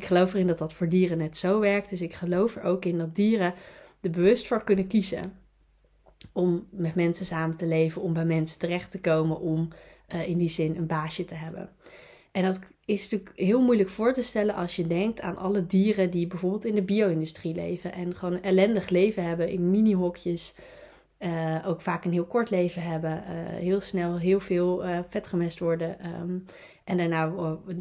Ik 0.00 0.06
geloof 0.06 0.34
erin 0.34 0.46
dat 0.46 0.58
dat 0.58 0.72
voor 0.72 0.88
dieren 0.88 1.18
net 1.18 1.36
zo 1.36 1.60
werkt. 1.60 1.90
Dus 1.90 2.00
ik 2.00 2.14
geloof 2.14 2.56
er 2.56 2.62
ook 2.62 2.84
in 2.84 2.98
dat 2.98 3.14
dieren 3.14 3.54
er 4.00 4.10
bewust 4.10 4.46
voor 4.46 4.64
kunnen 4.64 4.86
kiezen 4.86 5.32
om 6.32 6.66
met 6.70 6.94
mensen 6.94 7.26
samen 7.26 7.56
te 7.56 7.66
leven, 7.66 8.02
om 8.02 8.12
bij 8.12 8.24
mensen 8.24 8.58
terecht 8.58 8.90
te 8.90 9.00
komen, 9.00 9.40
om 9.40 9.68
uh, 10.14 10.28
in 10.28 10.38
die 10.38 10.48
zin 10.48 10.76
een 10.76 10.86
baasje 10.86 11.24
te 11.24 11.34
hebben. 11.34 11.70
En 12.32 12.42
dat 12.42 12.60
is 12.84 13.02
natuurlijk 13.02 13.38
heel 13.38 13.62
moeilijk 13.62 13.88
voor 13.88 14.12
te 14.12 14.22
stellen 14.22 14.54
als 14.54 14.76
je 14.76 14.86
denkt 14.86 15.20
aan 15.20 15.36
alle 15.36 15.66
dieren 15.66 16.10
die 16.10 16.26
bijvoorbeeld 16.26 16.64
in 16.64 16.74
de 16.74 16.82
bio-industrie 16.82 17.54
leven 17.54 17.92
en 17.92 18.16
gewoon 18.16 18.34
een 18.34 18.42
ellendig 18.42 18.88
leven 18.88 19.24
hebben 19.24 19.48
in 19.48 19.70
mini-hokjes. 19.70 20.54
Uh, 21.20 21.56
ook 21.66 21.80
vaak 21.80 22.04
een 22.04 22.12
heel 22.12 22.24
kort 22.24 22.50
leven 22.50 22.82
hebben, 22.82 23.10
uh, 23.10 23.58
heel 23.58 23.80
snel 23.80 24.18
heel 24.18 24.40
veel 24.40 24.86
uh, 24.86 24.98
vet 25.08 25.26
gemest 25.26 25.58
worden 25.58 25.96
um, 26.20 26.44
en 26.84 26.96
daarna 26.96 27.32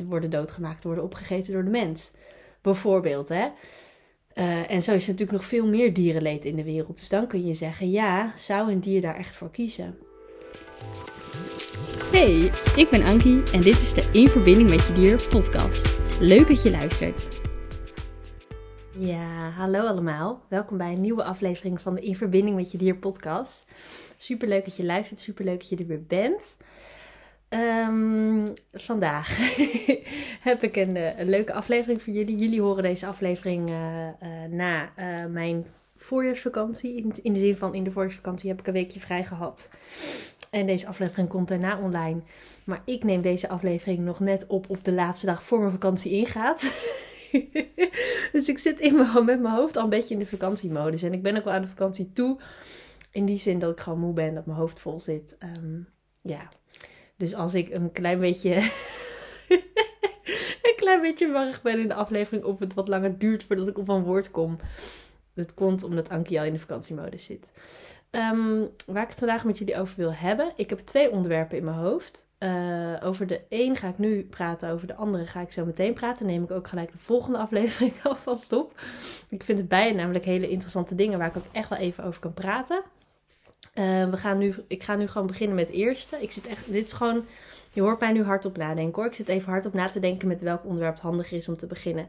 worden 0.07 0.29
doodgemaakt, 0.29 0.83
worden 0.83 1.04
opgegeten 1.04 1.54
door 1.54 1.63
de 1.63 1.69
mens. 1.69 2.13
Bijvoorbeeld, 2.61 3.29
hè. 3.29 3.47
en 4.67 4.83
zo 4.83 4.93
is 4.93 5.04
er 5.04 5.11
natuurlijk 5.11 5.31
nog 5.31 5.45
veel 5.45 5.67
meer 5.67 5.93
dierenleed 5.93 6.45
in 6.45 6.55
de 6.55 6.64
wereld. 6.64 7.00
Dus 7.00 7.09
dan 7.09 7.28
kun 7.28 7.45
je 7.45 7.54
zeggen, 7.54 7.91
ja, 7.91 8.33
zou 8.36 8.71
een 8.71 8.79
dier 8.79 9.01
daar 9.01 9.15
echt 9.15 9.36
voor 9.36 9.51
kiezen? 9.51 9.97
Hey, 12.11 12.51
ik 12.75 12.87
ben 12.89 13.03
Ankie 13.03 13.43
en 13.51 13.61
dit 13.61 13.81
is 13.81 13.93
de 13.93 14.09
In 14.11 14.29
Verbinding 14.29 14.69
met 14.69 14.87
Je 14.87 14.93
Dier 14.93 15.28
podcast. 15.28 15.97
Leuk 16.19 16.47
dat 16.47 16.64
je 16.64 16.71
luistert. 16.71 17.48
Ja, 18.99 19.49
hallo 19.49 19.85
allemaal. 19.85 20.41
Welkom 20.47 20.77
bij 20.77 20.91
een 20.91 21.01
nieuwe 21.01 21.23
aflevering 21.23 21.81
van 21.81 21.95
de 21.95 22.01
In 22.01 22.15
Verbinding 22.15 22.55
met 22.55 22.71
Je 22.71 22.77
Dier 22.77 22.95
podcast. 22.95 23.65
Super 24.17 24.47
leuk 24.47 24.65
dat 24.65 24.75
je 24.75 24.85
luistert, 24.85 25.19
super 25.19 25.45
leuk 25.45 25.59
dat 25.59 25.69
je 25.69 25.75
er 25.75 25.87
weer 25.87 26.05
bent. 26.05 26.57
Um, 27.49 28.53
vandaag 28.73 29.37
heb 30.49 30.63
ik 30.63 30.75
een, 30.75 30.95
eh, 30.95 31.19
een, 31.19 31.29
leuke 31.29 31.53
aflevering 31.53 32.02
voor 32.02 32.13
jullie. 32.13 32.38
Jullie 32.38 32.61
horen 32.61 32.83
deze 32.83 33.05
aflevering 33.05 33.69
uh, 33.69 33.75
uh, 33.75 34.09
na 34.49 34.91
mijn 35.30 35.66
voorjaarsvakantie. 35.95 36.95
In, 36.95 37.13
in 37.22 37.34
de 37.34 37.39
zin 37.39 37.58
van 37.58 37.73
in 37.73 37.84
de 37.84 37.91
voorjaarsvakantie 37.91 38.50
heb 38.50 38.59
ik 38.59 38.67
een 38.67 38.73
weekje 38.73 39.00
vrij 39.00 39.23
gehad. 39.23 39.69
En 40.52 40.66
deze 40.66 40.88
aflevering 40.88 41.30
komt 41.30 41.47
daarna 41.47 41.80
online. 41.80 42.22
Maar 42.63 42.81
ik 42.86 43.03
neem 43.03 43.22
deze 43.22 43.50
aflevering 43.50 44.00
nog 44.00 44.19
net 44.19 44.47
op 44.47 44.69
op 44.69 44.84
de 44.84 44.94
laatste 44.94 45.25
dag 45.25 45.44
voor 45.44 45.59
mijn 45.59 45.72
vakantie 45.72 46.11
ingaat. 46.11 46.63
dus 48.31 48.49
ik 48.49 48.58
zit 48.58 48.80
in 48.80 48.95
mijn, 48.95 49.25
met 49.25 49.41
mijn 49.41 49.55
hoofd 49.55 49.77
al 49.77 49.83
een 49.83 49.89
beetje 49.89 50.13
in 50.13 50.19
de 50.19 50.25
vakantiemodus. 50.25 51.03
En 51.03 51.13
ik 51.13 51.22
ben 51.22 51.38
ook 51.38 51.44
wel 51.44 51.53
aan 51.53 51.61
de 51.61 51.67
vakantie 51.67 52.11
toe. 52.13 52.38
In 53.11 53.25
die 53.25 53.39
zin 53.39 53.59
dat 53.59 53.72
ik 53.72 53.80
gewoon 53.80 53.99
moe 53.99 54.13
ben, 54.13 54.35
dat 54.35 54.45
mijn 54.45 54.58
hoofd 54.58 54.80
vol 54.80 54.99
zit. 54.99 55.38
Um, 55.57 55.88
ja. 56.22 56.50
Dus 57.17 57.35
als 57.35 57.53
ik 57.53 57.69
een 57.69 57.91
klein 57.91 58.19
beetje. 58.19 58.55
een 60.67 60.75
klein 60.75 61.02
beetje 61.02 61.31
warrig 61.31 61.61
ben 61.61 61.80
in 61.80 61.88
de 61.88 61.94
aflevering. 61.94 62.44
Of 62.44 62.59
het 62.59 62.73
wat 62.73 62.88
langer 62.88 63.17
duurt 63.17 63.44
voordat 63.44 63.67
ik 63.67 63.77
op 63.77 63.89
een 63.89 64.03
woord 64.03 64.31
kom. 64.31 64.57
Dat 65.40 65.54
komt 65.54 65.84
omdat 65.84 66.09
Ankie 66.09 66.40
al 66.40 66.45
in 66.45 66.54
de 66.54 66.59
vakantiemodus 66.59 67.26
zit. 67.26 67.52
Um, 68.12 68.70
waar 68.86 69.04
ik 69.04 69.09
het 69.09 69.20
vandaag 69.20 69.46
met 69.46 69.58
jullie 69.58 69.78
over 69.78 69.98
wil 69.98 70.14
hebben. 70.14 70.52
Ik 70.56 70.70
heb 70.70 70.80
twee 70.80 71.12
onderwerpen 71.12 71.58
in 71.58 71.64
mijn 71.64 71.78
hoofd. 71.78 72.28
Uh, 72.40 72.96
over 73.04 73.28
de 73.28 73.42
een 73.50 73.76
ga 73.76 73.88
ik 73.88 73.98
nu 73.98 74.23
praten, 74.23 74.70
over 74.70 74.88
de 74.88 74.96
andere 74.96 75.26
ga 75.26 75.42
ik 75.42 75.52
zo 75.52 75.66
meteen 75.66 75.94
praten. 75.94 76.26
neem 76.26 76.44
ik 76.44 76.52
ook 76.52 76.68
gelijk 76.68 76.92
de 76.92 76.98
volgende 76.98 77.38
aflevering 77.48 77.94
alvast 78.04 78.52
op. 78.52 78.81
Ik 79.30 79.44
vind 79.44 79.58
het 79.58 79.68
beide 79.68 79.96
namelijk 79.96 80.26
hele 80.26 80.50
interessante 80.50 80.96
dingen 80.96 81.20
waar 81.20 81.28
ik 81.28 81.38
ook 81.38 81.46
echt 81.52 81.70
wel 81.70 81.80
even 81.80 82.03
over 82.03 82.20
kan 82.20 82.34
praten. 82.34 82.81
Uh, 83.74 84.09
we 84.09 84.18
gaan 84.18 84.38
nu, 84.38 84.53
ik 84.68 84.84
ga 84.84 84.96
nu 84.96 85.08
gewoon 85.08 85.28
beginnen 85.28 85.56
met 85.56 85.68
het 85.68 85.76
eerste. 85.76 86.18
Ik 86.22 86.31
zit 86.31 86.48
echt, 86.48 86.72
dit 86.72 86.86
is 86.86 86.94
gewoon, 86.94 87.26
je 87.72 87.81
hoort 87.81 88.00
mij 88.00 88.12
nu 88.12 88.23
hardop 88.23 88.58
nadenken 88.58 88.95
hoor. 88.95 89.06
Ik 89.06 89.14
zit 89.14 89.28
even 89.28 89.52
hardop 89.52 89.73
na 89.73 89.89
te 89.89 90.00
denken 90.00 90.28
met 90.28 90.42
welk 90.42 90.64
onderwerp 90.64 90.94
het 90.94 91.03
handig 91.03 91.31
is 91.31 91.48
om 91.48 91.58
te 91.58 91.67
beginnen. 91.67 92.08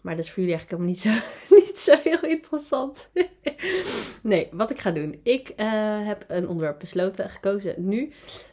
Maar 0.00 0.16
dat 0.16 0.24
is 0.24 0.30
voor 0.30 0.42
jullie 0.42 0.58
eigenlijk 0.58 0.82
helemaal 0.82 0.88
niet 0.88 1.24
zo, 1.24 1.54
niet 1.60 1.78
zo 1.78 1.94
heel 2.02 2.30
interessant. 2.30 3.08
nee, 4.22 4.48
wat 4.52 4.70
ik 4.70 4.78
ga 4.78 4.90
doen. 4.90 5.20
Ik 5.22 5.52
uh, 5.56 6.06
heb 6.06 6.24
een 6.28 6.48
onderwerp 6.48 6.78
besloten, 6.78 7.30
gekozen 7.30 7.74
nu. 7.78 8.12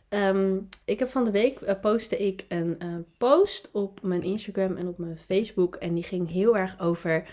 Um, 0.10 0.68
ik 0.86 1.00
heb 1.00 1.10
van 1.10 1.24
de 1.24 1.32
week 1.32 1.62
uh, 1.62 1.72
postte 1.82 2.18
ik 2.18 2.46
een 2.48 2.78
uh, 2.84 2.96
post 3.18 3.70
op 3.72 4.02
mijn 4.02 4.24
Instagram 4.24 4.78
en 4.78 4.88
op 4.88 4.98
mijn 4.98 5.20
Facebook. 5.20 5.76
En 5.76 5.94
die 5.94 6.04
ging 6.04 6.30
heel 6.32 6.58
erg 6.58 6.80
over 6.80 7.24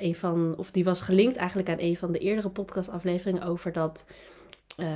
een 0.00 0.14
van, 0.14 0.54
of 0.56 0.70
die 0.70 0.84
was 0.84 1.00
gelinkt 1.00 1.36
eigenlijk 1.36 1.68
aan 1.68 1.78
een 1.78 1.96
van 1.96 2.12
de 2.12 2.18
eerdere 2.18 2.50
podcastafleveringen 2.50 3.42
over 3.42 3.72
dat 3.72 4.06
uh, 4.80 4.88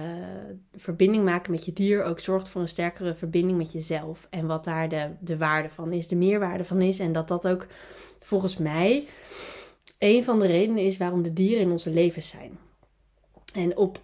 verbinding 0.74 1.24
maken 1.24 1.50
met 1.50 1.64
je 1.64 1.72
dier 1.72 2.04
ook 2.04 2.20
zorgt 2.20 2.48
voor 2.48 2.60
een 2.60 2.68
sterkere 2.68 3.14
verbinding 3.14 3.58
met 3.58 3.72
jezelf. 3.72 4.26
En 4.30 4.46
wat 4.46 4.64
daar 4.64 4.88
de, 4.88 5.10
de 5.20 5.36
waarde 5.36 5.70
van 5.70 5.92
is, 5.92 6.08
de 6.08 6.16
meerwaarde 6.16 6.64
van 6.64 6.82
is. 6.82 6.98
En 6.98 7.12
dat 7.12 7.28
dat 7.28 7.48
ook 7.48 7.66
volgens 8.18 8.58
mij 8.58 9.04
een 9.98 10.24
van 10.24 10.38
de 10.38 10.46
redenen 10.46 10.84
is 10.84 10.96
waarom 10.96 11.22
de 11.22 11.32
dieren 11.32 11.62
in 11.62 11.70
onze 11.70 11.90
levens 11.90 12.28
zijn. 12.28 12.58
En 13.52 13.76
op 13.76 14.00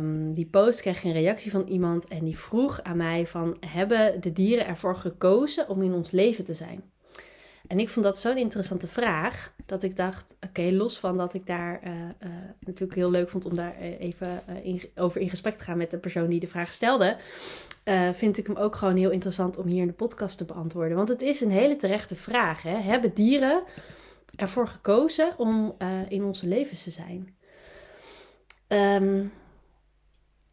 um, 0.00 0.32
die 0.32 0.46
post 0.46 0.80
kreeg 0.80 0.98
ik 0.98 1.04
een 1.04 1.12
reactie 1.12 1.50
van 1.50 1.66
iemand 1.66 2.08
en 2.08 2.24
die 2.24 2.38
vroeg 2.38 2.82
aan 2.82 2.96
mij 2.96 3.26
van... 3.26 3.56
hebben 3.66 4.20
de 4.20 4.32
dieren 4.32 4.66
ervoor 4.66 4.96
gekozen 4.96 5.68
om 5.68 5.82
in 5.82 5.92
ons 5.92 6.10
leven 6.10 6.44
te 6.44 6.54
zijn? 6.54 6.82
En 7.66 7.78
ik 7.78 7.88
vond 7.88 8.04
dat 8.04 8.18
zo'n 8.18 8.36
interessante 8.36 8.88
vraag, 8.88 9.52
dat 9.66 9.82
ik 9.82 9.96
dacht, 9.96 10.36
oké, 10.40 10.62
los 10.62 10.98
van 10.98 11.18
dat 11.18 11.34
ik 11.34 11.46
daar 11.46 11.80
uh, 11.84 11.90
uh, 11.92 12.28
natuurlijk 12.60 12.98
heel 12.98 13.10
leuk 13.10 13.28
vond 13.28 13.44
om 13.44 13.54
daar 13.54 13.76
eh, 13.76 14.00
even 14.00 14.42
over 14.94 15.20
in 15.20 15.30
gesprek 15.30 15.56
te 15.56 15.64
gaan 15.64 15.76
met 15.76 15.90
de 15.90 15.98
persoon 15.98 16.28
die 16.28 16.40
de 16.40 16.46
vraag 16.46 16.72
stelde, 16.72 17.16
vind 18.12 18.38
ik 18.38 18.46
hem 18.46 18.56
ook 18.56 18.76
gewoon 18.76 18.96
heel 18.96 19.10
interessant 19.10 19.58
om 19.58 19.66
hier 19.66 19.80
in 19.80 19.86
de 19.86 19.92
podcast 19.92 20.38
te 20.38 20.44
beantwoorden. 20.44 20.96
Want 20.96 21.08
het 21.08 21.22
is 21.22 21.40
een 21.40 21.50
hele 21.50 21.76
terechte 21.76 22.14
vraag. 22.14 22.62
Hè? 22.62 22.76
Hebben 22.80 23.14
dieren 23.14 23.62
ervoor 24.36 24.68
gekozen 24.68 25.38
om 25.38 25.76
in 26.08 26.24
onze 26.24 26.46
levens 26.46 26.82
te 26.82 26.90
zijn? 26.90 27.36
Um, 28.68 29.32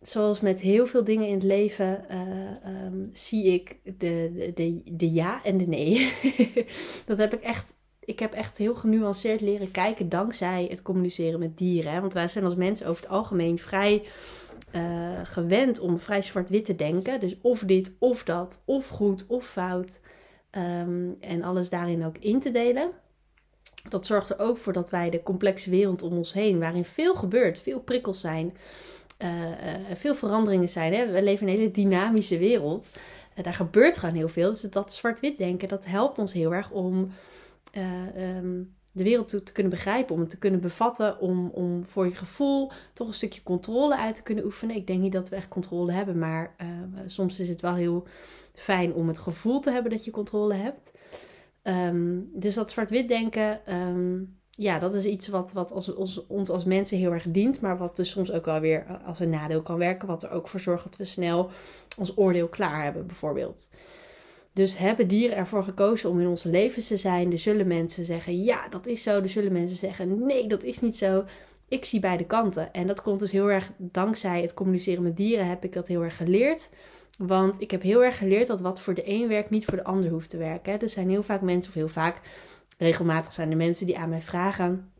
zoals 0.01 0.41
met 0.41 0.59
heel 0.59 0.87
veel 0.87 1.03
dingen 1.03 1.27
in 1.27 1.33
het 1.33 1.43
leven 1.43 2.05
uh, 2.11 2.85
um, 2.85 3.09
zie 3.13 3.45
ik 3.45 3.79
de, 3.83 4.51
de, 4.53 4.81
de, 4.91 5.11
ja 5.11 5.43
en 5.43 5.57
de 5.57 5.67
nee. 5.67 6.13
dat 7.05 7.17
heb 7.17 7.33
ik 7.33 7.41
echt. 7.41 7.79
Ik 7.99 8.19
heb 8.19 8.33
echt 8.33 8.57
heel 8.57 8.75
genuanceerd 8.75 9.41
leren 9.41 9.71
kijken 9.71 10.09
dankzij 10.09 10.67
het 10.69 10.81
communiceren 10.81 11.39
met 11.39 11.57
dieren. 11.57 12.01
Want 12.01 12.13
wij 12.13 12.27
zijn 12.27 12.45
als 12.45 12.55
mensen 12.55 12.87
over 12.87 13.01
het 13.03 13.11
algemeen 13.11 13.57
vrij 13.57 14.03
uh, 14.75 15.19
gewend 15.23 15.79
om 15.79 15.97
vrij 15.97 16.21
zwart-wit 16.21 16.65
te 16.65 16.75
denken. 16.75 17.19
Dus 17.19 17.37
of 17.41 17.59
dit 17.59 17.95
of 17.99 18.23
dat, 18.23 18.61
of 18.65 18.87
goed 18.87 19.27
of 19.27 19.45
fout. 19.47 19.99
Um, 20.51 21.17
en 21.19 21.43
alles 21.43 21.69
daarin 21.69 22.05
ook 22.05 22.17
in 22.17 22.39
te 22.39 22.51
delen. 22.51 22.91
Dat 23.89 24.05
zorgt 24.05 24.29
er 24.29 24.39
ook 24.39 24.57
voor 24.57 24.73
dat 24.73 24.89
wij 24.89 25.09
de 25.09 25.23
complexe 25.23 25.69
wereld 25.69 26.01
om 26.01 26.17
ons 26.17 26.33
heen, 26.33 26.59
waarin 26.59 26.85
veel 26.85 27.15
gebeurt, 27.15 27.59
veel 27.59 27.79
prikkels 27.79 28.19
zijn, 28.19 28.53
veel 29.95 30.15
veranderingen 30.15 30.69
zijn. 30.69 30.93
Hè? 30.93 31.11
We 31.11 31.23
leven 31.23 31.47
in 31.47 31.53
een 31.53 31.59
hele 31.59 31.71
dynamische 31.71 32.37
wereld. 32.37 32.91
Uh, 33.37 33.43
daar 33.43 33.53
gebeurt 33.53 33.97
gewoon 33.97 34.15
heel 34.15 34.29
veel. 34.29 34.51
Dus 34.51 34.61
dat 34.61 34.93
zwart-wit 34.93 35.37
denken, 35.37 35.67
dat 35.67 35.85
helpt 35.85 36.19
ons 36.19 36.33
heel 36.33 36.53
erg 36.53 36.71
om 36.71 37.11
um, 38.17 38.75
de 38.93 39.03
wereld 39.03 39.45
te, 39.45 39.51
kunnen 39.51 39.71
begrijpen. 39.71 40.15
Om 40.15 40.21
het 40.21 40.29
te 40.29 40.37
kunnen 40.37 40.59
bevatten. 40.59 41.19
Om, 41.19 41.47
om 41.47 41.83
voor 41.85 42.05
je 42.05 42.15
gevoel 42.15 42.71
toch 42.93 43.07
een 43.07 43.13
stukje 43.13 43.43
controle 43.43 43.97
uit 43.97 44.15
te 44.15 44.23
kunnen 44.23 44.45
oefenen. 44.45 44.75
Ik 44.75 44.87
denk 44.87 45.01
niet 45.01 45.11
dat 45.11 45.29
we 45.29 45.35
echt 45.35 45.47
controle 45.47 45.91
hebben. 45.91 46.19
Maar 46.19 46.55
soms 47.07 47.39
is 47.39 47.49
het 47.49 47.61
wel 47.61 47.75
heel 47.75 48.07
fijn 48.53 48.93
om 48.93 49.07
het 49.07 49.17
gevoel 49.17 49.59
te 49.59 49.71
hebben 49.71 49.91
dat 49.91 50.05
je 50.05 50.11
controle 50.11 50.53
hebt. 50.53 50.91
Um, 51.63 52.29
dus 52.33 52.53
dat 52.53 52.71
zwart-wit 52.71 53.07
denken... 53.07 53.59
ja, 54.61 54.79
dat 54.79 54.93
is 54.93 55.05
iets 55.05 55.27
wat, 55.27 55.51
wat 55.51 55.71
als, 55.71 56.25
ons 56.27 56.49
als 56.49 56.65
mensen 56.65 56.97
heel 56.97 57.11
erg 57.11 57.25
dient, 57.27 57.61
maar 57.61 57.77
wat 57.77 57.95
dus 57.95 58.09
soms 58.09 58.31
ook 58.31 58.45
wel 58.45 58.59
weer 58.59 58.85
als 59.05 59.19
een 59.19 59.29
nadeel 59.29 59.61
kan 59.61 59.77
werken, 59.77 60.07
wat 60.07 60.23
er 60.23 60.31
ook 60.31 60.47
voor 60.47 60.59
zorgt 60.59 60.83
dat 60.83 60.97
we 60.97 61.05
snel 61.05 61.49
ons 61.97 62.17
oordeel 62.17 62.47
klaar 62.47 62.83
hebben, 62.83 63.07
bijvoorbeeld. 63.07 63.69
Dus 64.53 64.77
hebben 64.77 65.07
dieren 65.07 65.37
ervoor 65.37 65.63
gekozen 65.63 66.09
om 66.09 66.19
in 66.19 66.27
onze 66.27 66.49
levens 66.49 66.87
te 66.87 66.97
zijn? 66.97 67.31
Er 67.31 67.39
zullen 67.39 67.67
mensen 67.67 68.05
zeggen, 68.05 68.43
ja, 68.43 68.67
dat 68.67 68.87
is 68.87 69.03
zo. 69.03 69.21
Er 69.21 69.29
zullen 69.29 69.51
mensen 69.51 69.77
zeggen, 69.77 70.25
nee, 70.25 70.47
dat 70.47 70.63
is 70.63 70.79
niet 70.79 70.97
zo. 70.97 71.23
Ik 71.67 71.85
zie 71.85 71.99
beide 71.99 72.25
kanten. 72.25 72.73
En 72.73 72.87
dat 72.87 73.01
komt 73.01 73.19
dus 73.19 73.31
heel 73.31 73.51
erg 73.51 73.71
dankzij 73.77 74.41
het 74.41 74.53
communiceren 74.53 75.03
met 75.03 75.17
dieren 75.17 75.47
heb 75.47 75.63
ik 75.63 75.73
dat 75.73 75.87
heel 75.87 76.03
erg 76.03 76.17
geleerd. 76.17 76.69
Want 77.17 77.61
ik 77.61 77.71
heb 77.71 77.81
heel 77.81 78.03
erg 78.03 78.17
geleerd 78.17 78.47
dat 78.47 78.61
wat 78.61 78.81
voor 78.81 78.93
de 78.93 79.09
een 79.09 79.27
werkt, 79.27 79.49
niet 79.49 79.65
voor 79.65 79.77
de 79.77 79.83
ander 79.83 80.09
hoeft 80.09 80.29
te 80.29 80.37
werken. 80.37 80.79
Er 80.79 80.89
zijn 80.89 81.09
heel 81.09 81.23
vaak 81.23 81.41
mensen, 81.41 81.71
of 81.71 81.77
heel 81.77 81.87
vaak, 81.89 82.21
regelmatig 82.81 83.33
zijn 83.33 83.51
er 83.51 83.57
mensen 83.57 83.85
die 83.85 83.97
aan 83.97 84.09
mij 84.09 84.21
vragen. 84.21 84.91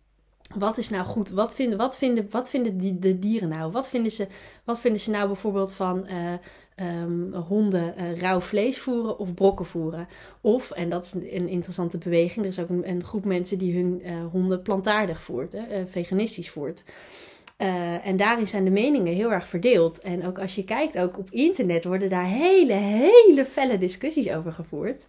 Wat 0.55 0.77
is 0.77 0.89
nou 0.89 1.05
goed? 1.05 1.29
Wat 1.29 1.55
vinden, 1.55 1.77
wat 1.77 1.97
vinden, 1.97 2.27
wat 2.29 2.49
vinden 2.49 2.77
die, 2.77 2.99
de 2.99 3.19
dieren 3.19 3.49
nou? 3.49 3.71
Wat 3.71 3.89
vinden, 3.89 4.11
ze, 4.11 4.27
wat 4.63 4.81
vinden 4.81 5.01
ze 5.01 5.11
nou 5.11 5.27
bijvoorbeeld 5.27 5.73
van 5.73 6.07
uh, 6.09 7.01
um, 7.01 7.33
honden 7.33 7.93
uh, 7.97 8.19
rauw 8.19 8.41
vlees 8.41 8.79
voeren 8.79 9.19
of 9.19 9.33
brokken 9.33 9.65
voeren? 9.65 10.07
Of, 10.41 10.71
en 10.71 10.89
dat 10.89 11.03
is 11.03 11.13
een 11.13 11.47
interessante 11.47 11.97
beweging, 11.97 12.45
er 12.45 12.51
is 12.51 12.59
ook 12.59 12.69
een, 12.69 13.03
groep 13.03 13.25
mensen 13.25 13.57
die 13.57 13.75
hun 13.75 14.01
uh, 14.05 14.25
honden 14.31 14.61
plantaardig 14.61 15.21
voert, 15.21 15.55
veganistisch 15.85 16.49
voert. 16.49 16.83
Uh, 17.61 18.07
en 18.07 18.17
daarin 18.17 18.47
zijn 18.47 18.63
de 18.63 18.71
meningen 18.71 19.13
heel 19.13 19.31
erg 19.31 19.47
verdeeld. 19.47 19.99
En 19.99 20.25
ook 20.25 20.39
als 20.39 20.55
je 20.55 20.63
kijkt, 20.63 20.97
ook 20.97 21.17
op 21.17 21.31
internet 21.31 21.83
worden 21.83 22.09
daar 22.09 22.25
hele, 22.25 22.73
hele 22.73 23.45
felle 23.45 23.77
discussies 23.77 24.31
over 24.31 24.51
gevoerd. 24.51 25.05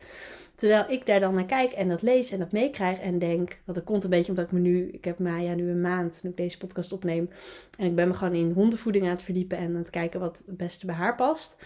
Terwijl 0.54 0.84
ik 0.88 1.06
daar 1.06 1.20
dan 1.20 1.34
naar 1.34 1.46
kijk 1.46 1.72
en 1.72 1.88
dat 1.88 2.02
lees 2.02 2.30
en 2.30 2.38
dat 2.38 2.52
meekrijg 2.52 2.98
en 2.98 3.18
denk, 3.18 3.58
want 3.64 3.78
dat 3.78 3.86
komt 3.86 4.04
een 4.04 4.10
beetje 4.10 4.30
omdat 4.30 4.44
ik 4.44 4.52
me 4.52 4.58
nu, 4.58 4.88
ik 4.92 5.04
heb 5.04 5.18
Maya 5.18 5.54
nu 5.54 5.70
een 5.70 5.80
maand, 5.80 6.20
nu 6.22 6.30
ik 6.30 6.36
deze 6.36 6.58
podcast 6.58 6.92
opneem, 6.92 7.30
en 7.78 7.86
ik 7.86 7.94
ben 7.94 8.08
me 8.08 8.14
gewoon 8.14 8.34
in 8.34 8.52
hondenvoeding 8.52 9.04
aan 9.04 9.10
het 9.10 9.22
verdiepen 9.22 9.58
en 9.58 9.66
aan 9.66 9.74
het 9.74 9.90
kijken 9.90 10.20
wat 10.20 10.42
het 10.46 10.56
beste 10.56 10.86
bij 10.86 10.94
haar 10.94 11.14
past. 11.14 11.56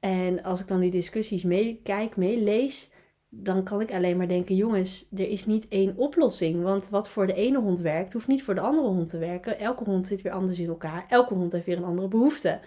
En 0.00 0.42
als 0.42 0.60
ik 0.60 0.68
dan 0.68 0.80
die 0.80 0.90
discussies 0.90 1.42
meekijk, 1.42 2.16
meelees, 2.16 2.90
dan 3.34 3.62
kan 3.62 3.80
ik 3.80 3.92
alleen 3.92 4.16
maar 4.16 4.28
denken: 4.28 4.56
jongens, 4.56 5.06
er 5.16 5.28
is 5.28 5.46
niet 5.46 5.68
één 5.68 5.96
oplossing. 5.96 6.62
Want 6.62 6.88
wat 6.88 7.08
voor 7.08 7.26
de 7.26 7.34
ene 7.34 7.58
hond 7.58 7.80
werkt, 7.80 8.12
hoeft 8.12 8.26
niet 8.26 8.42
voor 8.42 8.54
de 8.54 8.60
andere 8.60 8.86
hond 8.88 9.08
te 9.08 9.18
werken. 9.18 9.58
Elke 9.58 9.84
hond 9.84 10.06
zit 10.06 10.22
weer 10.22 10.32
anders 10.32 10.58
in 10.58 10.68
elkaar. 10.68 11.04
Elke 11.08 11.34
hond 11.34 11.52
heeft 11.52 11.66
weer 11.66 11.76
een 11.76 11.84
andere 11.84 12.08
behoefte. 12.08 12.60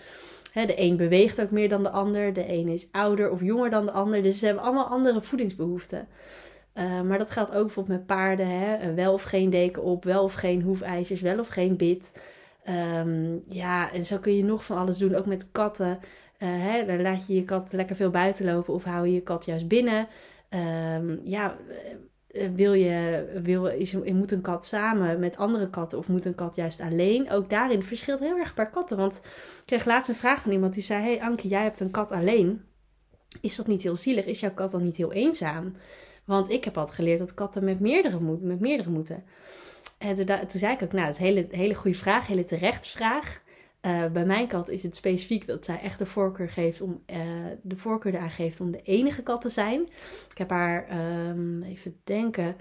de 0.53 0.73
een 0.75 0.97
beweegt 0.97 1.41
ook 1.41 1.51
meer 1.51 1.69
dan 1.69 1.83
de 1.83 1.89
ander. 1.89 2.33
De 2.33 2.51
een 2.51 2.67
is 2.67 2.88
ouder 2.91 3.31
of 3.31 3.41
jonger 3.41 3.69
dan 3.69 3.85
de 3.85 3.91
ander. 3.91 4.23
Dus 4.23 4.39
ze 4.39 4.45
hebben 4.45 4.63
allemaal 4.63 4.88
andere 4.88 5.21
voedingsbehoeften. 5.21 6.07
Uh, 6.77 7.01
maar 7.01 7.17
dat 7.17 7.31
geldt 7.31 7.56
ook 7.56 7.65
bijvoorbeeld 7.65 7.97
met 7.97 8.07
paarden. 8.07 8.47
Hè? 8.47 8.94
Wel 8.94 9.13
of 9.13 9.23
geen 9.23 9.50
deken 9.50 9.83
op, 9.83 10.03
wel 10.03 10.23
of 10.23 10.33
geen 10.33 10.62
hoefijzers, 10.62 11.21
wel 11.21 11.39
of 11.39 11.47
geen 11.47 11.75
bit. 11.75 12.12
Um, 13.00 13.41
ja, 13.50 13.91
en 13.91 14.06
zo 14.06 14.17
kun 14.17 14.35
je 14.35 14.44
nog 14.44 14.65
van 14.65 14.77
alles 14.77 14.97
doen. 14.97 15.15
Ook 15.15 15.25
met 15.25 15.45
katten. 15.51 16.00
Uh, 16.39 16.50
hè? 16.50 16.85
Dan 16.85 17.01
laat 17.01 17.27
je 17.27 17.35
je 17.35 17.44
kat 17.44 17.71
lekker 17.71 17.95
veel 17.95 18.09
buiten 18.09 18.45
lopen 18.45 18.73
of 18.73 18.83
hou 18.83 19.07
je 19.07 19.13
je 19.13 19.21
kat 19.21 19.45
juist 19.45 19.67
binnen. 19.67 20.07
Um, 20.50 21.19
ja, 21.24 21.57
eh, 22.27 22.50
wil 22.56 22.74
je, 22.74 23.25
wil, 23.44 23.65
is, 23.65 23.94
moet 23.94 24.31
een 24.31 24.42
kat 24.42 24.65
samen 24.65 25.19
met 25.19 25.38
andere 25.38 25.69
katten 25.69 25.97
of 25.97 26.07
moet 26.07 26.25
een 26.25 26.36
kat 26.36 26.56
juist 26.56 26.81
alleen? 26.81 27.30
Ook 27.30 27.50
daarin 27.50 27.83
verschilt 27.83 28.19
heel 28.19 28.38
erg 28.38 28.53
per 28.53 28.69
katten. 28.69 28.97
Want 28.97 29.15
ik 29.15 29.62
kreeg 29.65 29.86
laatst 29.86 30.09
een 30.09 30.15
vraag 30.15 30.42
van 30.42 30.51
iemand 30.51 30.74
die 30.74 30.83
zei: 30.83 31.03
Hey 31.03 31.21
Anke, 31.21 31.47
jij 31.47 31.63
hebt 31.63 31.80
een 31.80 31.92
kat 31.92 32.12
alleen. 32.12 32.62
Is 33.42 33.56
dat 33.56 33.68
niet 33.68 33.81
heel 33.81 33.95
zielig? 33.95 34.25
Is 34.25 34.39
jouw 34.39 34.53
kat 34.53 34.71
dan 34.71 34.83
niet 34.83 34.97
heel 34.97 35.13
eenzaam? 35.13 35.74
Want 36.25 36.50
ik 36.50 36.63
heb 36.63 36.77
altijd 36.77 36.95
geleerd 36.95 37.19
dat 37.19 37.33
katten 37.33 37.63
met 37.63 37.80
meerdere 37.80 38.19
moeten. 38.19 38.48
Met 38.48 38.59
meerdere 38.59 38.89
moeten. 38.89 39.24
En 39.98 40.15
toen, 40.15 40.25
toen 40.25 40.59
zei 40.59 40.74
ik 40.74 40.81
ook, 40.81 40.91
nou, 40.91 41.06
dat 41.06 41.15
is 41.15 41.19
een 41.19 41.25
hele, 41.25 41.48
hele 41.50 41.75
goede 41.75 41.98
vraag, 41.98 42.27
hele 42.27 42.44
terechte 42.44 42.89
vraag. 42.89 43.41
Uh, 43.86 44.06
bij 44.06 44.26
mijn 44.26 44.48
kat 44.48 44.70
is 44.70 44.84
het 44.84 44.96
specifiek 44.96 45.48
dat 45.48 45.66
zij 45.66 45.80
echt 45.80 46.00
de 46.00 46.06
voorkeur 46.06 46.50
geeft 46.50 46.82
om 46.82 47.04
uh, 47.12 47.18
de 47.62 47.76
voorkeur 47.76 48.14
eraan 48.14 48.30
geeft 48.30 48.60
om 48.60 48.72
de 48.72 48.82
enige 48.82 49.24
kat 49.24 49.42
te 49.42 49.50
zijn. 49.50 49.82
Ik 50.30 50.38
heb 50.38 50.50
haar 50.50 50.86
um, 51.30 51.64
even 51.64 51.96
denken 52.04 52.56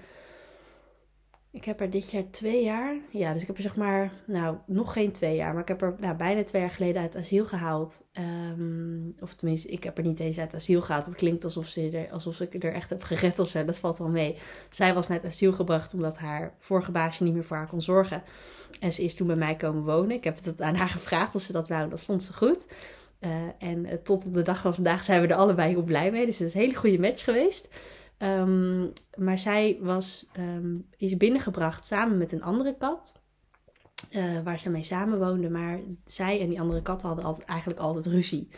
ik 1.55 1.65
heb 1.65 1.79
er 1.79 1.89
dit 1.89 2.11
jaar 2.11 2.29
twee 2.29 2.63
jaar. 2.63 2.95
Ja, 3.09 3.33
dus 3.33 3.41
ik 3.41 3.47
heb 3.47 3.55
er 3.55 3.63
zeg 3.63 3.75
maar, 3.75 4.11
nou, 4.25 4.57
nog 4.65 4.93
geen 4.93 5.11
twee 5.11 5.35
jaar. 5.35 5.53
Maar 5.53 5.61
ik 5.61 5.67
heb 5.67 5.81
er 5.81 5.95
nou, 5.99 6.15
bijna 6.15 6.43
twee 6.43 6.61
jaar 6.61 6.71
geleden 6.71 7.01
uit 7.01 7.15
asiel 7.15 7.45
gehaald. 7.45 8.03
Um, 8.57 9.15
of 9.19 9.33
tenminste, 9.33 9.67
ik 9.67 9.83
heb 9.83 9.97
er 9.97 10.03
niet 10.03 10.19
eens 10.19 10.37
uit 10.37 10.55
asiel 10.55 10.81
gehaald. 10.81 11.05
Het 11.05 11.15
klinkt 11.15 11.43
alsof, 11.43 11.67
ze 11.67 11.89
er, 11.89 12.11
alsof 12.11 12.39
ik 12.39 12.63
er 12.63 12.73
echt 12.73 12.89
heb 12.89 13.03
gered 13.03 13.39
of. 13.39 13.51
Dat 13.51 13.77
valt 13.77 13.97
wel 13.97 14.09
mee. 14.09 14.37
Zij 14.69 14.93
was 14.93 15.07
net 15.07 15.25
asiel 15.25 15.53
gebracht 15.53 15.93
omdat 15.93 16.17
haar 16.17 16.53
vorige 16.59 16.91
baasje 16.91 17.23
niet 17.23 17.33
meer 17.33 17.43
voor 17.43 17.57
haar 17.57 17.67
kon 17.67 17.81
zorgen. 17.81 18.23
En 18.79 18.93
ze 18.93 19.03
is 19.03 19.15
toen 19.15 19.27
bij 19.27 19.35
mij 19.35 19.55
komen 19.55 19.83
wonen. 19.83 20.11
Ik 20.11 20.23
heb 20.23 20.45
het 20.45 20.61
aan 20.61 20.75
haar 20.75 20.89
gevraagd 20.89 21.35
of 21.35 21.41
ze 21.41 21.51
dat 21.51 21.67
wou. 21.67 21.89
Dat 21.89 22.03
vond 22.03 22.23
ze 22.23 22.33
goed. 22.33 22.65
Uh, 23.21 23.31
en 23.57 23.85
uh, 23.85 23.93
tot 24.03 24.25
op 24.25 24.33
de 24.33 24.41
dag 24.41 24.61
van 24.61 24.73
vandaag 24.73 25.03
zijn 25.03 25.21
we 25.21 25.27
er 25.27 25.35
allebei 25.35 25.69
heel 25.69 25.83
blij 25.83 26.11
mee. 26.11 26.25
Dus 26.25 26.39
het 26.39 26.47
is 26.47 26.53
een 26.53 26.59
hele 26.59 26.75
goede 26.75 26.99
match 26.99 27.23
geweest. 27.23 27.69
Um, 28.17 28.93
maar 29.15 29.37
zij 29.37 29.77
was, 29.81 30.27
um, 30.37 30.87
is 30.97 31.17
binnengebracht 31.17 31.85
samen 31.85 32.17
met 32.17 32.31
een 32.31 32.43
andere 32.43 32.75
kat. 32.77 33.23
Uh, 34.11 34.39
waar 34.43 34.59
ze 34.59 34.69
mee 34.69 34.83
samenwoonde. 34.83 35.49
Maar 35.49 35.79
zij 36.03 36.41
en 36.41 36.49
die 36.49 36.61
andere 36.61 36.81
kat 36.81 37.01
hadden 37.01 37.25
altijd, 37.25 37.47
eigenlijk 37.47 37.79
altijd 37.79 38.05
ruzie. 38.05 38.49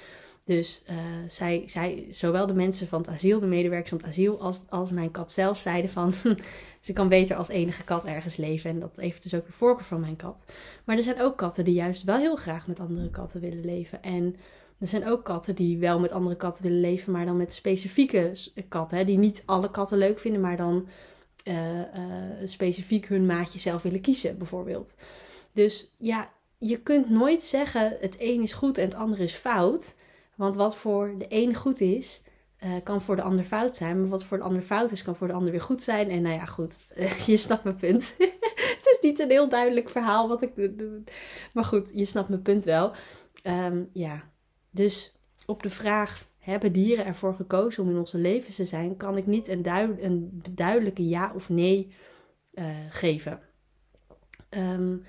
Dus 0.48 0.83
uh, 0.89 0.95
zij, 1.27 1.63
zij, 1.65 2.07
zowel 2.09 2.48
de 2.48 2.54
mensen 2.54 2.88
van 2.88 3.01
het 3.01 3.09
asiel, 3.09 3.39
de 3.39 3.48
medewerkers 3.48 3.89
van 3.89 3.98
het 3.98 4.07
asiel, 4.07 4.42
als, 4.42 4.63
als 4.69 4.92
mijn 4.92 5.12
kat 5.12 5.31
zelf 5.31 5.59
zeiden 5.59 5.89
van 5.89 6.13
ze 6.81 6.94
kan 6.94 7.09
beter 7.09 7.36
als 7.36 7.50
enige 7.50 7.83
kat 7.83 8.06
ergens 8.06 8.36
leven. 8.36 8.69
En 8.69 8.80
dat 8.80 8.95
heeft 8.95 9.24
dus 9.24 9.33
ook 9.33 9.45
de 9.45 9.51
voorkeur 9.51 9.86
van 9.86 10.00
mijn 10.00 10.15
kat. 10.15 10.45
Maar 10.83 10.98
er 10.98 11.04
zijn 11.04 11.21
ook 11.21 11.38
katten 11.38 11.63
die 11.63 11.74
juist 11.74 12.04
wel 12.04 12.18
heel 12.18 12.36
graag 12.36 12.68
met 12.68 12.80
andere 12.80 13.09
katten 13.09 13.42
willen 13.42 13.65
leven. 13.65 14.04
En 14.04 14.36
er 14.79 14.88
zijn 14.88 15.07
ook 15.07 15.24
katten 15.24 15.56
die 15.56 15.77
wel 15.77 16.00
met 16.00 16.12
andere 16.12 16.35
katten 16.35 16.63
willen 16.63 16.79
leven, 16.79 17.12
maar 17.13 17.25
dan 17.25 17.38
met 17.38 17.53
specifieke 17.53 18.31
katten. 18.68 18.97
Hè, 18.97 19.06
die 19.06 19.18
niet 19.18 19.44
alle 19.45 19.71
katten 19.71 19.97
leuk 19.97 20.19
vinden, 20.19 20.41
maar 20.41 20.57
dan 20.57 20.88
uh, 21.47 21.77
uh, 21.79 21.83
specifiek 22.44 23.07
hun 23.07 23.25
maatje 23.25 23.59
zelf 23.59 23.81
willen 23.81 24.01
kiezen, 24.01 24.38
bijvoorbeeld. 24.38 24.95
Dus 25.53 25.94
ja, 25.97 26.29
je 26.57 26.79
kunt 26.81 27.09
nooit 27.09 27.44
zeggen 27.44 27.97
het 28.00 28.15
een 28.19 28.41
is 28.41 28.53
goed 28.53 28.77
en 28.77 28.85
het 28.85 28.95
ander 28.95 29.19
is 29.19 29.33
fout. 29.33 29.95
Want 30.35 30.56
wat 30.56 30.75
voor 30.75 31.15
de 31.18 31.25
een 31.30 31.56
goed 31.56 31.81
is, 31.81 32.21
uh, 32.63 32.71
kan 32.83 33.01
voor 33.01 33.15
de 33.15 33.21
ander 33.21 33.45
fout 33.45 33.75
zijn. 33.75 34.00
Maar 34.00 34.09
wat 34.09 34.23
voor 34.23 34.38
de 34.38 34.44
ander 34.44 34.62
fout 34.62 34.91
is, 34.91 35.03
kan 35.03 35.15
voor 35.15 35.27
de 35.27 35.33
ander 35.33 35.51
weer 35.51 35.62
goed 35.62 35.83
zijn. 35.83 36.09
En 36.09 36.21
nou 36.21 36.35
ja, 36.35 36.45
goed, 36.45 36.81
je 37.25 37.38
snapt 37.38 37.63
mijn 37.63 37.75
punt. 37.75 38.13
het 38.77 38.80
is 38.81 38.97
niet 39.01 39.19
een 39.19 39.30
heel 39.30 39.50
duidelijk 39.50 39.89
verhaal 39.89 40.27
wat 40.27 40.41
ik. 40.41 40.51
Maar 41.53 41.65
goed, 41.65 41.91
je 41.94 42.06
snapt 42.06 42.30
mijn 42.30 42.41
punt 42.41 42.63
wel. 42.63 42.91
Um, 43.44 43.89
ja, 43.94 44.23
dus 44.77 45.15
op 45.45 45.63
de 45.63 45.69
vraag: 45.69 46.27
hebben 46.38 46.71
dieren 46.71 47.06
ervoor 47.06 47.33
gekozen 47.33 47.83
om 47.83 47.89
in 47.89 47.97
onze 47.97 48.18
leven 48.18 48.53
te 48.53 48.65
zijn, 48.65 48.97
kan 48.97 49.18
ik 49.18 49.25
niet 49.25 49.47
een, 49.47 50.41
duidelijke 50.51 51.07
ja 51.07 51.31
of 51.35 51.50
nee 51.50 51.94
uh, 52.53 52.65
geven. 52.89 53.39
Um, 54.50 55.03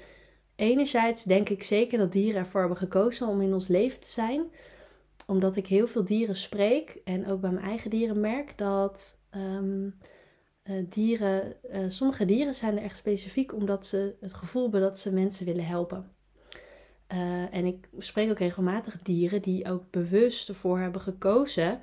enerzijds 0.57 1.25
denk 1.25 1.49
ik 1.49 1.63
zeker 1.63 1.99
dat 1.99 2.13
dieren 2.13 2.41
ervoor 2.41 2.61
hebben 2.61 2.79
gekozen 2.79 3.27
om 3.27 3.41
in 3.41 3.53
ons 3.53 3.69
leven 3.69 4.01
te 4.01 4.09
zijn, 4.09 4.43
omdat 5.27 5.57
ik 5.57 5.67
heel 5.67 5.87
veel 5.87 6.05
dieren 6.05 6.37
spreek 6.37 7.01
en 7.05 7.27
ook 7.27 7.41
bij 7.41 7.51
mijn 7.51 7.65
eigen 7.65 7.91
dieren 7.91 8.21
merk 8.21 8.59
dat 8.59 9.23
um, 9.37 9.97
uh, 10.65 10.85
dieren, 10.89 11.57
uh, 11.73 11.85
sommige 11.89 12.25
dieren 12.25 12.55
zijn 12.55 12.77
er 12.77 12.83
echt 12.83 12.99
specifiek 12.99 13.55
omdat 13.55 13.87
ze 13.87 14.17
het 14.21 14.33
gevoel 14.33 14.63
hebben 14.63 14.81
dat 14.81 14.99
ze 14.99 15.13
mensen 15.13 15.47
willen 15.47 15.67
helpen. 15.67 16.17
Uh, 17.13 17.55
en 17.55 17.65
ik 17.65 17.89
spreek 17.99 18.31
ook 18.31 18.39
regelmatig 18.39 19.03
dieren 19.03 19.43
die 19.43 19.71
ook 19.71 19.91
bewust 19.91 20.49
ervoor 20.49 20.79
hebben 20.79 21.01
gekozen. 21.01 21.81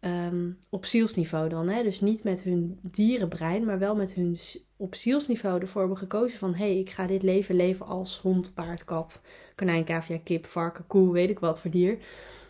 Um, 0.00 0.58
op 0.70 0.86
zielsniveau 0.86 1.48
dan. 1.48 1.68
Hè? 1.68 1.82
Dus 1.82 2.00
niet 2.00 2.24
met 2.24 2.42
hun 2.42 2.78
dierenbrein, 2.82 3.64
maar 3.64 3.78
wel 3.78 3.96
met 3.96 4.12
hun 4.12 4.36
op 4.76 4.94
zielsniveau 4.94 5.60
ervoor 5.60 5.80
hebben 5.80 5.98
gekozen 5.98 6.38
van... 6.38 6.54
hé, 6.54 6.64
hey, 6.64 6.78
ik 6.78 6.90
ga 6.90 7.06
dit 7.06 7.22
leven 7.22 7.54
leven 7.54 7.86
als 7.86 8.18
hond, 8.18 8.54
paard, 8.54 8.84
kat, 8.84 9.22
konijn, 9.54 9.84
cavia, 9.84 10.18
kip, 10.24 10.46
varken, 10.46 10.86
koe, 10.86 11.12
weet 11.12 11.30
ik 11.30 11.38
wat 11.38 11.60
voor 11.60 11.70
dier. 11.70 11.98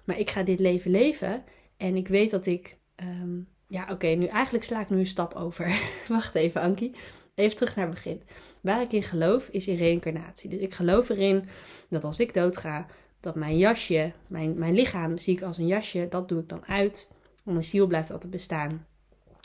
Maar 0.05 0.19
ik 0.19 0.31
ga 0.31 0.43
dit 0.43 0.61
leven 0.61 0.91
leven 0.91 1.45
en 1.77 1.97
ik 1.97 2.09
weet 2.09 2.31
dat 2.31 2.47
ik... 2.47 2.77
Um, 3.03 3.49
ja, 3.69 3.87
oké, 3.91 4.07
nu 4.07 4.27
eigenlijk 4.27 4.65
sla 4.65 4.81
ik 4.81 4.91
nu 4.91 4.99
een 4.99 5.07
stap 5.07 5.35
over. 5.35 5.81
Wacht 6.09 6.35
even, 6.35 6.61
Ankie. 6.61 6.95
Even 7.41 7.57
terug 7.57 7.77
naar 7.77 7.87
het 7.87 7.95
begin. 7.95 8.23
Waar 8.61 8.83
ik 8.83 8.93
in 8.93 9.03
geloof 9.03 9.49
is 9.49 9.69
in 9.69 9.77
reïncarnatie. 9.77 10.51
Dus 10.51 10.61
ik 10.61 10.75
geloof 10.75 11.09
erin 11.09 11.45
dat 11.89 12.05
als 12.05 12.21
ik 12.21 12.35
doodga, 12.35 12.87
dat 13.21 13.35
mijn 13.35 13.59
jasje, 13.59 14.13
mijn, 14.27 14.59
mijn 14.59 14.75
lichaam 14.75 15.19
zie 15.19 15.35
ik 15.35 15.43
als 15.43 15.59
een 15.59 15.67
jasje, 15.67 16.07
dat 16.11 16.29
doe 16.29 16.41
ik 16.41 16.49
dan 16.49 16.67
uit. 16.67 17.13
Mijn 17.45 17.65
ziel 17.65 17.87
blijft 17.87 18.11
altijd 18.11 18.31
bestaan. 18.31 18.87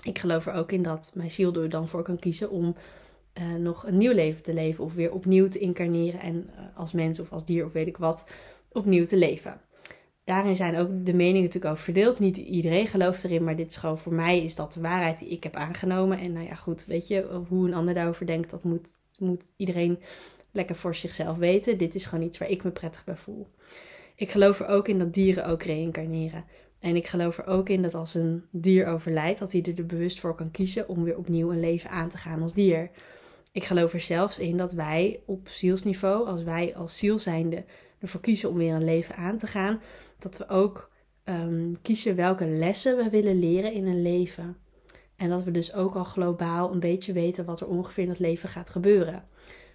Ik 0.04 0.20
geloof 0.20 0.46
er 0.46 0.54
ook 0.54 0.72
in 0.72 0.84
dat 0.84 1.12
mijn 1.14 1.32
ziel 1.32 1.54
er 1.54 1.70
dan 1.70 1.88
voor 1.88 2.04
kan 2.04 2.20
kiezen 2.20 2.50
om 2.50 2.75
uh, 3.40 3.56
nog 3.56 3.88
een 3.88 3.98
nieuw 3.98 4.14
leven 4.14 4.44
te 4.44 4.54
leven. 4.54 4.84
Of 4.84 4.94
weer 4.94 5.12
opnieuw 5.12 5.48
te 5.48 5.60
incarneren 5.60 6.20
en 6.20 6.50
uh, 6.50 6.78
als 6.78 6.92
mens 6.92 7.20
of 7.20 7.32
als 7.32 7.46
dier 7.46 7.66
of 7.66 7.72
weet 7.72 7.88
ik 7.88 7.98
wat, 7.98 8.24
opnieuw 8.72 9.06
te 9.06 9.18
leven 9.18 9.62
daarin 10.25 10.55
zijn 10.55 10.77
ook 10.77 11.05
de 11.05 11.13
meningen 11.13 11.44
natuurlijk 11.44 11.74
ook 11.74 11.79
verdeeld. 11.79 12.20
Niet 12.20 12.38
iedereen 12.38 12.88
gelooft 12.88 13.24
erin, 13.24 13.44
maar 13.44 13.55
dit 13.55 13.70
is 13.70 13.77
gewoon 13.77 14.00
voor 14.00 14.13
mij 14.13 14.44
is 14.44 14.55
dat 14.55 14.74
de 14.74 14.82
waarheid 14.82 15.20
die 15.20 15.27
ik 15.27 15.44
heb 15.44 15.55
aangenomen. 15.55 16.20
En 16.20 16.34
nou 16.34 16.46
ja, 16.46 16.55
goed, 16.55 16.86
weet 16.86 17.08
je, 17.08 17.41
hoe 17.48 17.67
een 17.67 17.74
ander 17.74 17.94
daarover 17.94 18.25
denkt, 18.25 18.50
dat 18.50 18.63
moet, 18.63 18.94
moet 19.17 19.53
iedereen 19.58 20.00
lekker 20.51 20.75
voor 20.75 20.96
zichzelf 20.96 21.38
weten. 21.38 21.77
Dit 21.77 21.96
is 21.96 22.05
gewoon 22.05 22.25
iets 22.25 22.38
waar 22.38 22.50
ik 22.50 22.63
me 22.63 22.72
prettig 22.72 23.03
bij 23.03 23.15
voel. 23.15 23.48
Ik 24.15 24.32
geloof 24.32 24.60
er 24.60 24.67
ook 24.67 24.88
in 24.88 25.00
dat 25.00 25.13
dieren 25.13 25.46
ook 25.46 25.63
reïncarneren. 25.63 26.46
En 26.79 26.96
ik 26.96 27.08
geloof 27.08 27.38
er 27.38 27.48
ook 27.48 27.70
in 27.70 27.82
dat 27.82 27.94
als 27.94 28.13
een 28.13 28.44
dier 28.51 28.88
overlijdt, 28.88 29.39
dat 29.39 29.51
hij 29.51 29.63
er 29.75 29.86
bewust 29.86 30.20
voor 30.20 30.36
kan 30.36 30.51
kiezen 30.51 30.88
om 30.89 31.03
weer 31.03 31.17
opnieuw 31.17 31.51
een 31.51 31.60
leven 31.60 31.89
aan 31.89 32.10
te 32.10 32.17
gaan 32.17 32.41
als 32.41 32.53
dier. 32.53 32.89
Ik 33.51 33.63
geloof 33.63 33.94
er 33.94 34.00
zelfs 34.00 34.39
in 34.39 34.58
dat 34.58 34.74
wij 34.74 35.20
op 35.25 35.48
zielsniveau, 35.48 36.27
als 36.27 36.44
wij 36.44 36.75
als 36.75 36.98
ziel 36.98 37.20
zijnde 37.20 37.63
ervoor 38.00 38.22
kiezen 38.22 38.50
om 38.50 38.58
weer 38.58 38.74
een 38.74 38.84
leven 38.84 39.16
aan 39.16 39.38
te 39.38 39.48
gaan, 39.48 39.82
dat 40.20 40.38
we 40.38 40.50
ook 40.50 40.92
um, 41.24 41.82
kiezen 41.82 42.16
welke 42.16 42.48
lessen 42.48 42.98
we 42.98 43.10
willen 43.10 43.40
leren 43.40 43.74
in 43.74 43.86
een 43.86 44.02
leven. 44.02 44.58
En 45.16 45.30
dat 45.30 45.44
we 45.44 45.52
dus 45.52 45.74
ook 45.74 45.96
al 45.96 46.04
globaal 46.04 46.72
een 46.72 46.80
beetje 46.80 47.14
weten 47.14 47.46
wat 47.46 47.62
er 47.62 47.68
ongeveer 47.68 48.04
in 48.04 48.10
het 48.10 48.20
leven 48.20 48.50
gaat 48.50 48.70
gebeuren. 48.70 49.24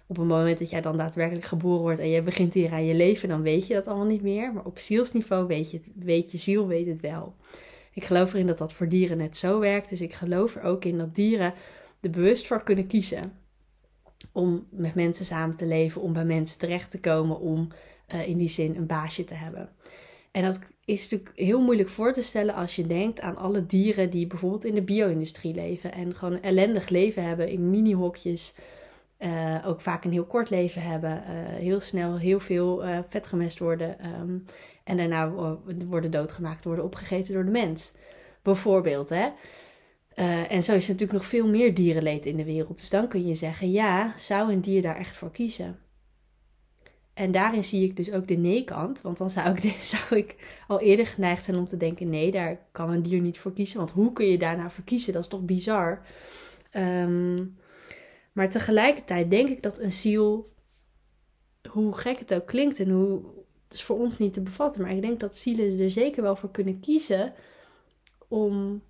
Op 0.07 0.17
het 0.17 0.27
moment 0.27 0.59
dat 0.59 0.69
jij 0.69 0.81
dan 0.81 0.97
daadwerkelijk 0.97 1.45
geboren 1.45 1.81
wordt 1.81 1.99
en 1.99 2.09
je 2.09 2.21
begint 2.21 2.53
hier 2.53 2.71
aan 2.71 2.85
je 2.85 2.93
leven, 2.93 3.29
dan 3.29 3.41
weet 3.41 3.67
je 3.67 3.73
dat 3.73 3.87
allemaal 3.87 4.05
niet 4.05 4.21
meer. 4.21 4.53
Maar 4.53 4.65
op 4.65 4.77
zielsniveau 4.77 5.47
weet 5.47 5.71
je 5.71 5.77
het, 5.77 5.91
weet 5.95 6.31
je 6.31 6.37
ziel 6.37 6.67
weet 6.67 6.87
het 6.87 6.99
wel. 6.99 7.35
Ik 7.93 8.03
geloof 8.03 8.33
erin 8.33 8.47
dat 8.47 8.57
dat 8.57 8.73
voor 8.73 8.89
dieren 8.89 9.17
net 9.17 9.37
zo 9.37 9.59
werkt. 9.59 9.89
Dus 9.89 10.01
ik 10.01 10.13
geloof 10.13 10.55
er 10.55 10.61
ook 10.61 10.85
in 10.85 10.97
dat 10.97 11.15
dieren 11.15 11.53
er 12.01 12.09
bewust 12.09 12.47
voor 12.47 12.63
kunnen 12.63 12.87
kiezen. 12.87 13.39
om 14.31 14.67
met 14.69 14.95
mensen 14.95 15.25
samen 15.25 15.57
te 15.57 15.65
leven, 15.65 16.01
om 16.01 16.13
bij 16.13 16.25
mensen 16.25 16.59
terecht 16.59 16.91
te 16.91 16.99
komen, 16.99 17.39
om 17.39 17.67
eh, 18.11 18.27
in 18.27 18.37
die 18.37 18.49
zin 18.49 18.75
een 18.75 18.85
baasje 18.85 19.23
te 19.23 19.33
hebben. 19.33 19.69
En 20.31 20.43
dat 20.43 20.59
is 20.85 21.09
natuurlijk 21.09 21.39
heel 21.39 21.61
moeilijk 21.61 21.89
voor 21.89 22.13
te 22.13 22.23
stellen 22.23 22.53
als 22.55 22.75
je 22.75 22.87
denkt 22.87 23.21
aan 23.21 23.37
alle 23.37 23.65
dieren 23.65 24.09
die 24.09 24.27
bijvoorbeeld 24.27 24.65
in 24.65 24.75
de 24.75 24.81
bio-industrie 24.81 25.53
leven 25.53 25.91
en 25.91 26.15
gewoon 26.15 26.41
ellendig 26.41 26.89
leven 26.89 27.23
hebben 27.23 27.49
in 27.49 27.69
mini-hokjes. 27.69 28.55
Uh, 29.19 29.55
ook 29.65 29.81
vaak 29.81 30.03
een 30.03 30.11
heel 30.11 30.25
kort 30.25 30.49
leven 30.49 30.81
hebben, 30.81 31.11
uh, 31.11 31.55
heel 31.55 31.79
snel 31.79 32.17
heel 32.17 32.39
veel 32.39 32.85
uh, 32.85 32.97
vet 33.07 33.27
gemest 33.27 33.59
worden 33.59 33.97
um, 34.19 34.45
en 34.83 34.97
daarna 34.97 35.31
worden 35.87 36.11
doodgemaakt, 36.11 36.63
worden 36.63 36.85
opgegeten 36.85 37.33
door 37.33 37.45
de 37.45 37.51
mens. 37.51 37.93
Bijvoorbeeld, 38.41 39.09
hè. 39.09 39.29
en 40.47 40.63
zo 40.63 40.73
is 40.73 40.87
natuurlijk 40.87 41.19
nog 41.19 41.25
veel 41.25 41.47
meer 41.47 41.73
dierenleed 41.73 42.25
in 42.25 42.37
de 42.37 42.43
wereld. 42.43 42.77
Dus 42.77 42.89
dan 42.89 43.07
kun 43.07 43.27
je 43.27 43.35
zeggen, 43.35 43.71
ja, 43.71 44.13
zou 44.17 44.51
een 44.51 44.61
dier 44.61 44.81
daar 44.81 44.95
echt 44.95 45.15
voor 45.15 45.31
kiezen? 45.31 45.79
En 47.21 47.31
daarin 47.31 47.63
zie 47.63 47.83
ik 47.83 47.95
dus 47.95 48.11
ook 48.11 48.27
de 48.27 48.35
nee-kant. 48.35 49.01
Want 49.01 49.17
dan 49.17 49.29
zou 49.29 49.55
ik, 49.55 49.63
zou 49.93 50.19
ik 50.21 50.35
al 50.67 50.79
eerder 50.79 51.07
geneigd 51.07 51.43
zijn 51.43 51.57
om 51.57 51.65
te 51.65 51.77
denken: 51.77 52.09
nee, 52.09 52.31
daar 52.31 52.59
kan 52.71 52.89
een 52.89 53.01
dier 53.01 53.21
niet 53.21 53.39
voor 53.39 53.53
kiezen. 53.53 53.77
Want 53.77 53.91
hoe 53.91 54.13
kun 54.13 54.25
je 54.25 54.37
daarna 54.37 54.69
voor 54.69 54.83
kiezen? 54.83 55.13
Dat 55.13 55.21
is 55.21 55.27
toch 55.27 55.41
bizar. 55.41 56.01
Um, 56.73 57.57
maar 58.31 58.49
tegelijkertijd 58.49 59.29
denk 59.29 59.49
ik 59.49 59.61
dat 59.61 59.79
een 59.79 59.91
ziel, 59.91 60.47
hoe 61.69 61.93
gek 61.93 62.19
het 62.19 62.33
ook 62.33 62.45
klinkt 62.45 62.79
en 62.79 62.89
hoe 62.89 63.21
het 63.63 63.73
is 63.73 63.83
voor 63.83 63.99
ons 63.99 64.17
niet 64.17 64.33
te 64.33 64.41
bevatten, 64.41 64.81
maar 64.81 64.91
ik 64.91 65.01
denk 65.01 65.19
dat 65.19 65.35
zielen 65.35 65.79
er 65.79 65.91
zeker 65.91 66.21
wel 66.21 66.35
voor 66.35 66.51
kunnen 66.51 66.79
kiezen 66.79 67.33
om 68.27 68.81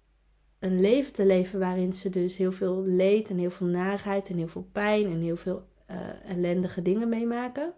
een 0.60 0.82
leven 0.82 1.14
te 1.14 1.26
leven 1.26 1.60
waarin 1.60 1.94
ze 1.94 2.10
dus 2.10 2.38
heel 2.38 2.52
veel 2.52 2.84
leed 2.84 3.30
en 3.30 3.38
heel 3.38 3.52
veel 3.52 3.68
narigheid 3.68 4.30
en 4.30 4.38
heel 4.38 4.48
veel 4.48 4.68
pijn 4.72 5.06
en 5.06 5.22
heel 5.22 5.38
veel 5.38 5.64
uh, 5.92 6.30
ellendige 6.30 6.82
dingen 6.82 7.10
meemaken 7.10 7.74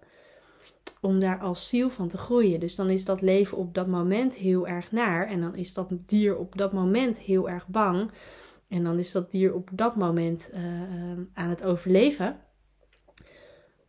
om 1.03 1.19
daar 1.19 1.39
als 1.39 1.69
ziel 1.69 1.89
van 1.89 2.07
te 2.07 2.17
groeien. 2.17 2.59
Dus 2.59 2.75
dan 2.75 2.89
is 2.89 3.05
dat 3.05 3.21
leven 3.21 3.57
op 3.57 3.73
dat 3.73 3.87
moment 3.87 4.35
heel 4.35 4.67
erg 4.67 4.91
naar. 4.91 5.27
En 5.27 5.41
dan 5.41 5.55
is 5.55 5.73
dat 5.73 5.89
dier 6.05 6.37
op 6.37 6.57
dat 6.57 6.73
moment 6.73 7.19
heel 7.19 7.49
erg 7.49 7.67
bang. 7.67 8.11
En 8.67 8.83
dan 8.83 8.97
is 8.97 9.11
dat 9.11 9.31
dier 9.31 9.53
op 9.53 9.69
dat 9.71 9.95
moment 9.95 10.49
uh, 10.53 10.59
aan 11.33 11.49
het 11.49 11.63
overleven. 11.63 12.39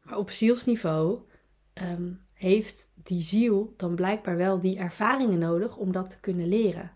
Maar 0.02 0.18
op 0.18 0.30
zielsniveau 0.30 1.18
um, 1.92 2.20
heeft 2.32 2.92
die 2.96 3.22
ziel 3.22 3.74
dan 3.76 3.94
blijkbaar 3.94 4.36
wel 4.36 4.60
die 4.60 4.78
ervaringen 4.78 5.38
nodig 5.38 5.76
om 5.76 5.92
dat 5.92 6.10
te 6.10 6.20
kunnen 6.20 6.48
leren. 6.48 6.92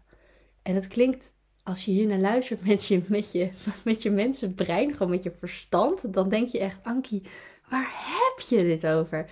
En 0.63 0.75
het 0.75 0.87
klinkt, 0.87 1.35
als 1.63 1.85
je 1.85 1.91
hier 1.91 2.07
naar 2.07 2.19
luistert 2.19 2.67
met 2.67 2.85
je, 2.85 3.03
met 3.09 3.33
je, 3.33 3.51
met 3.85 4.03
je 4.03 4.11
mensenbrein, 4.11 4.93
gewoon 4.93 5.11
met 5.11 5.23
je 5.23 5.31
verstand, 5.31 6.13
dan 6.13 6.29
denk 6.29 6.49
je 6.49 6.59
echt, 6.59 6.85
Ankie, 6.85 7.23
waar 7.71 7.91
heb 7.91 8.41
je 8.49 8.63
dit 8.63 8.87
over? 8.87 9.27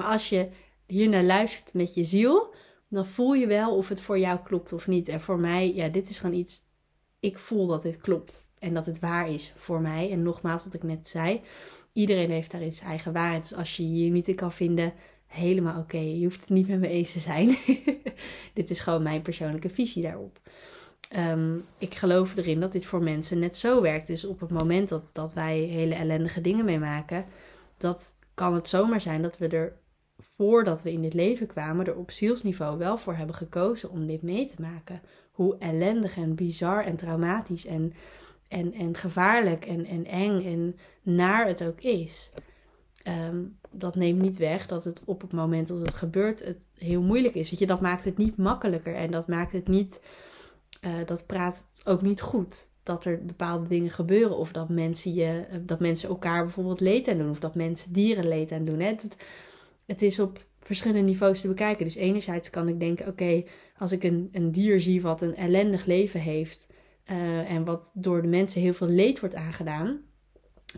Maar 0.00 0.10
als 0.10 0.28
je 0.28 0.48
hier 0.86 1.08
naar 1.08 1.22
luistert 1.22 1.74
met 1.74 1.94
je 1.94 2.04
ziel, 2.04 2.54
dan 2.88 3.06
voel 3.06 3.34
je 3.34 3.46
wel 3.46 3.76
of 3.76 3.88
het 3.88 4.00
voor 4.00 4.18
jou 4.18 4.38
klopt 4.44 4.72
of 4.72 4.86
niet. 4.86 5.08
En 5.08 5.20
voor 5.20 5.38
mij, 5.38 5.74
ja, 5.74 5.88
dit 5.88 6.08
is 6.08 6.18
gewoon 6.18 6.36
iets. 6.36 6.60
Ik 7.18 7.38
voel 7.38 7.66
dat 7.66 7.82
dit 7.82 7.96
klopt 7.96 8.44
en 8.58 8.74
dat 8.74 8.86
het 8.86 8.98
waar 8.98 9.30
is 9.30 9.52
voor 9.56 9.80
mij. 9.80 10.10
En 10.10 10.22
nogmaals, 10.22 10.64
wat 10.64 10.74
ik 10.74 10.82
net 10.82 11.08
zei, 11.08 11.40
iedereen 11.92 12.30
heeft 12.30 12.50
daarin 12.50 12.72
zijn 12.72 12.88
eigen 12.88 13.12
waarheid. 13.12 13.48
Dus 13.48 13.58
als 13.58 13.76
je 13.76 13.82
hier 13.82 14.10
niet 14.10 14.28
in 14.28 14.34
kan 14.34 14.52
vinden, 14.52 14.92
helemaal 15.26 15.80
oké. 15.80 15.98
Je 15.98 16.24
hoeft 16.24 16.40
het 16.40 16.48
niet 16.48 16.68
met 16.68 16.80
me 16.80 16.88
eens 16.88 17.12
te 17.12 17.18
zijn. 17.18 17.56
dit 18.54 18.70
is 18.70 18.80
gewoon 18.80 19.02
mijn 19.02 19.22
persoonlijke 19.22 19.70
visie 19.70 20.02
daarop. 20.02 20.40
Ehm, 21.08 21.58
ik 21.78 21.94
geloof 21.94 22.36
erin 22.36 22.60
dat 22.60 22.72
dit 22.72 22.86
voor 22.86 23.02
mensen 23.02 23.38
net 23.38 23.56
zo 23.56 23.80
werkt. 23.80 24.06
Dus 24.06 24.24
op 24.24 24.40
het 24.40 24.50
moment 24.50 24.88
dat, 24.88 25.14
dat 25.14 25.34
wij 25.34 25.58
hele 25.58 25.94
ellendige 25.94 26.40
dingen 26.40 26.64
meemaken, 26.64 27.24
dat 27.76 28.18
kan 28.34 28.54
het 28.54 28.68
zomaar 28.68 29.00
zijn 29.00 29.22
dat 29.22 29.38
we 29.38 29.48
er 29.48 29.79
voordat 30.20 30.82
we 30.82 30.92
in 30.92 31.02
dit 31.02 31.14
leven 31.14 31.46
kwamen, 31.46 31.86
er 31.86 31.96
op 31.96 32.10
zielsniveau 32.10 32.78
wel 32.78 32.98
voor 32.98 33.14
hebben 33.14 33.34
gekozen 33.34 33.90
om 33.90 34.06
dit 34.06 34.22
mee 34.22 34.46
te 34.46 34.60
maken. 34.60 35.00
Hoe 35.32 35.56
ellendig 35.58 36.16
en 36.16 36.34
bizar 36.34 36.84
en 36.84 36.96
traumatisch 36.96 37.66
en, 37.66 37.92
en, 38.48 38.72
en 38.72 38.96
gevaarlijk 38.96 39.64
en, 39.64 39.86
en 39.86 40.04
eng 40.04 40.44
en 40.44 40.76
naar 41.02 41.46
het 41.46 41.64
ook 41.64 41.80
is. 41.80 42.32
Ehm, 43.02 43.42
dat 43.70 43.94
neemt 43.94 44.22
niet 44.22 44.36
weg 44.36 44.66
dat 44.66 44.84
het 44.84 45.02
op 45.04 45.20
het 45.20 45.32
moment 45.32 45.68
dat 45.68 45.78
het 45.78 45.94
gebeurt, 45.94 46.44
het 46.44 46.70
heel 46.74 47.02
moeilijk 47.02 47.34
is. 47.34 47.50
Weet 47.50 47.58
je, 47.58 47.66
dat 47.66 47.80
maakt 47.80 48.04
het 48.04 48.16
niet 48.16 48.36
makkelijker 48.36 48.94
en 48.94 49.10
dat 49.10 49.28
maakt 49.28 49.52
het 49.52 49.68
niet, 49.68 50.00
uh, 50.84 50.92
dat 51.06 51.26
praat 51.26 51.66
ook 51.84 52.02
niet 52.02 52.20
goed 52.20 52.68
dat 52.82 53.04
er 53.04 53.24
bepaalde 53.24 53.68
dingen 53.68 53.90
gebeuren. 53.90 54.36
Of 54.36 54.52
dat 54.52 54.68
mensen, 54.68 55.14
je, 55.14 55.46
dat 55.60 55.80
mensen 55.80 56.08
elkaar 56.08 56.42
bijvoorbeeld 56.44 56.80
leed 56.80 57.08
aan 57.08 57.18
doen. 57.18 57.30
Of 57.30 57.40
dat 57.40 57.54
mensen 57.54 57.92
dieren 57.92 58.28
leed 58.28 58.52
aan 58.52 58.64
doen. 58.64 58.80
Het, 58.80 59.16
het 59.90 60.02
is 60.02 60.18
op 60.18 60.44
verschillende 60.60 61.02
niveaus 61.02 61.40
te 61.40 61.48
bekijken. 61.48 61.84
Dus 61.84 61.94
enerzijds 61.94 62.50
kan 62.50 62.68
ik 62.68 62.80
denken, 62.80 63.06
oké, 63.06 63.44
als 63.76 63.92
ik 63.92 64.02
een, 64.02 64.28
een 64.32 64.52
dier 64.52 64.80
zie 64.80 65.02
wat 65.02 65.22
een 65.22 65.36
ellendig 65.36 65.84
leven 65.84 66.20
heeft. 66.20 66.68
Uh, 67.10 67.50
en 67.50 67.64
wat 67.64 67.90
door 67.94 68.22
de 68.22 68.28
mensen 68.28 68.60
heel 68.60 68.74
veel 68.74 68.88
leed 68.88 69.20
wordt 69.20 69.34
aangedaan. 69.34 70.00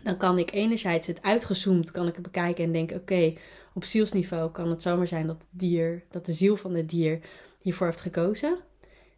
Dan 0.03 0.17
kan 0.17 0.37
ik 0.37 0.51
enerzijds 0.51 1.07
het 1.07 1.21
uitgezoomd 1.21 1.91
kan 1.91 2.07
ik 2.07 2.13
het 2.13 2.23
bekijken 2.23 2.63
en 2.63 2.71
denken, 2.71 2.97
oké, 2.97 3.33
op 3.73 3.83
zielsniveau 3.83 4.51
kan 4.51 4.69
het 4.69 4.81
zomaar 4.81 5.07
zijn 5.07 5.27
dat 5.27 5.41
het 5.41 5.59
dier, 5.59 6.03
dat 6.09 6.25
de 6.25 6.33
ziel 6.33 6.55
van 6.55 6.73
het 6.73 6.89
dier 6.89 7.19
hiervoor 7.61 7.87
heeft 7.87 8.01
gekozen. 8.01 8.57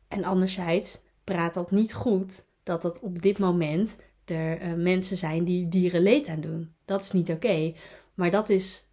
En 0.08 0.24
anderzijds 0.24 1.02
praat 1.24 1.54
dat 1.54 1.72
niet 1.72 1.94
goed 1.94 2.46
dat 2.64 2.84
het 2.84 3.00
op 3.00 3.22
dit 3.22 3.40
moment 3.40 3.98
er 4.26 4.62
uh, 4.62 4.74
mensen 4.74 5.18
zijn 5.18 5.44
die 5.44 5.68
dieren 5.68 6.02
leed 6.02 6.28
aan 6.28 6.42
doen. 6.42 6.74
Dat 6.86 7.04
is 7.04 7.12
niet 7.12 7.30
oké. 7.30 7.74
Maar 8.14 8.32
dat 8.32 8.50
is, 8.50 8.84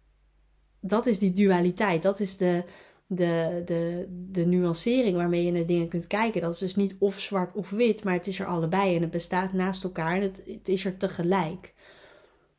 dat 0.85 1.05
is 1.05 1.19
die 1.19 1.33
dualiteit. 1.33 2.01
Dat 2.01 2.19
is 2.19 2.37
de, 2.37 2.63
de, 3.07 3.61
de, 3.65 4.05
de 4.09 4.45
nuancering 4.45 5.15
waarmee 5.15 5.45
je 5.45 5.51
naar 5.51 5.65
dingen 5.65 5.87
kunt 5.87 6.07
kijken. 6.07 6.41
Dat 6.41 6.53
is 6.53 6.59
dus 6.59 6.75
niet 6.75 6.95
of 6.99 7.19
zwart 7.19 7.53
of 7.53 7.69
wit, 7.69 8.03
maar 8.03 8.13
het 8.13 8.27
is 8.27 8.39
er 8.39 8.45
allebei 8.45 8.95
en 8.95 9.01
het 9.01 9.11
bestaat 9.11 9.53
naast 9.53 9.83
elkaar 9.83 10.15
en 10.15 10.21
het, 10.21 10.67
is 10.67 10.85
er 10.85 10.97
tegelijk. 10.97 11.73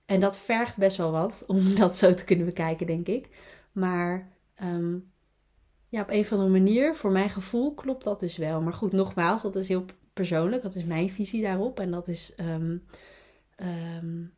En 0.07 0.21
dat 0.21 0.39
vergt 0.39 0.79
best 0.79 0.97
wel 0.97 1.11
wat 1.11 1.45
om 1.47 1.75
dat 1.75 1.97
zo 1.97 2.15
te 2.15 2.25
kunnen 2.25 2.47
bekijken, 2.47 2.87
denk 2.87 3.09
ik. 3.09 3.29
Maar 3.73 4.33
um, 4.63 5.13
ja, 5.89 6.03
op 6.03 6.11
een 6.11 6.21
of 6.21 6.33
andere 6.33 6.51
manier, 6.51 6.95
voor 6.95 7.11
mijn 7.11 7.31
gevoel, 7.31 7.75
klopt 7.75 8.05
dat 8.05 8.21
dus 8.21 8.37
wel. 8.37 8.61
Maar 8.61 8.73
goed, 8.73 8.93
nogmaals, 8.93 9.43
dat 9.43 9.57
is 9.57 9.69
heel 9.69 9.85
persoonlijk. 10.13 10.63
Dat 10.63 10.75
is 10.75 10.85
mijn 10.85 11.11
visie 11.11 11.43
daarop. 11.43 11.81
En 11.81 11.91
dat 11.91 12.09
is. 12.09 12.35
Um, 12.41 12.83
um, 13.57 14.35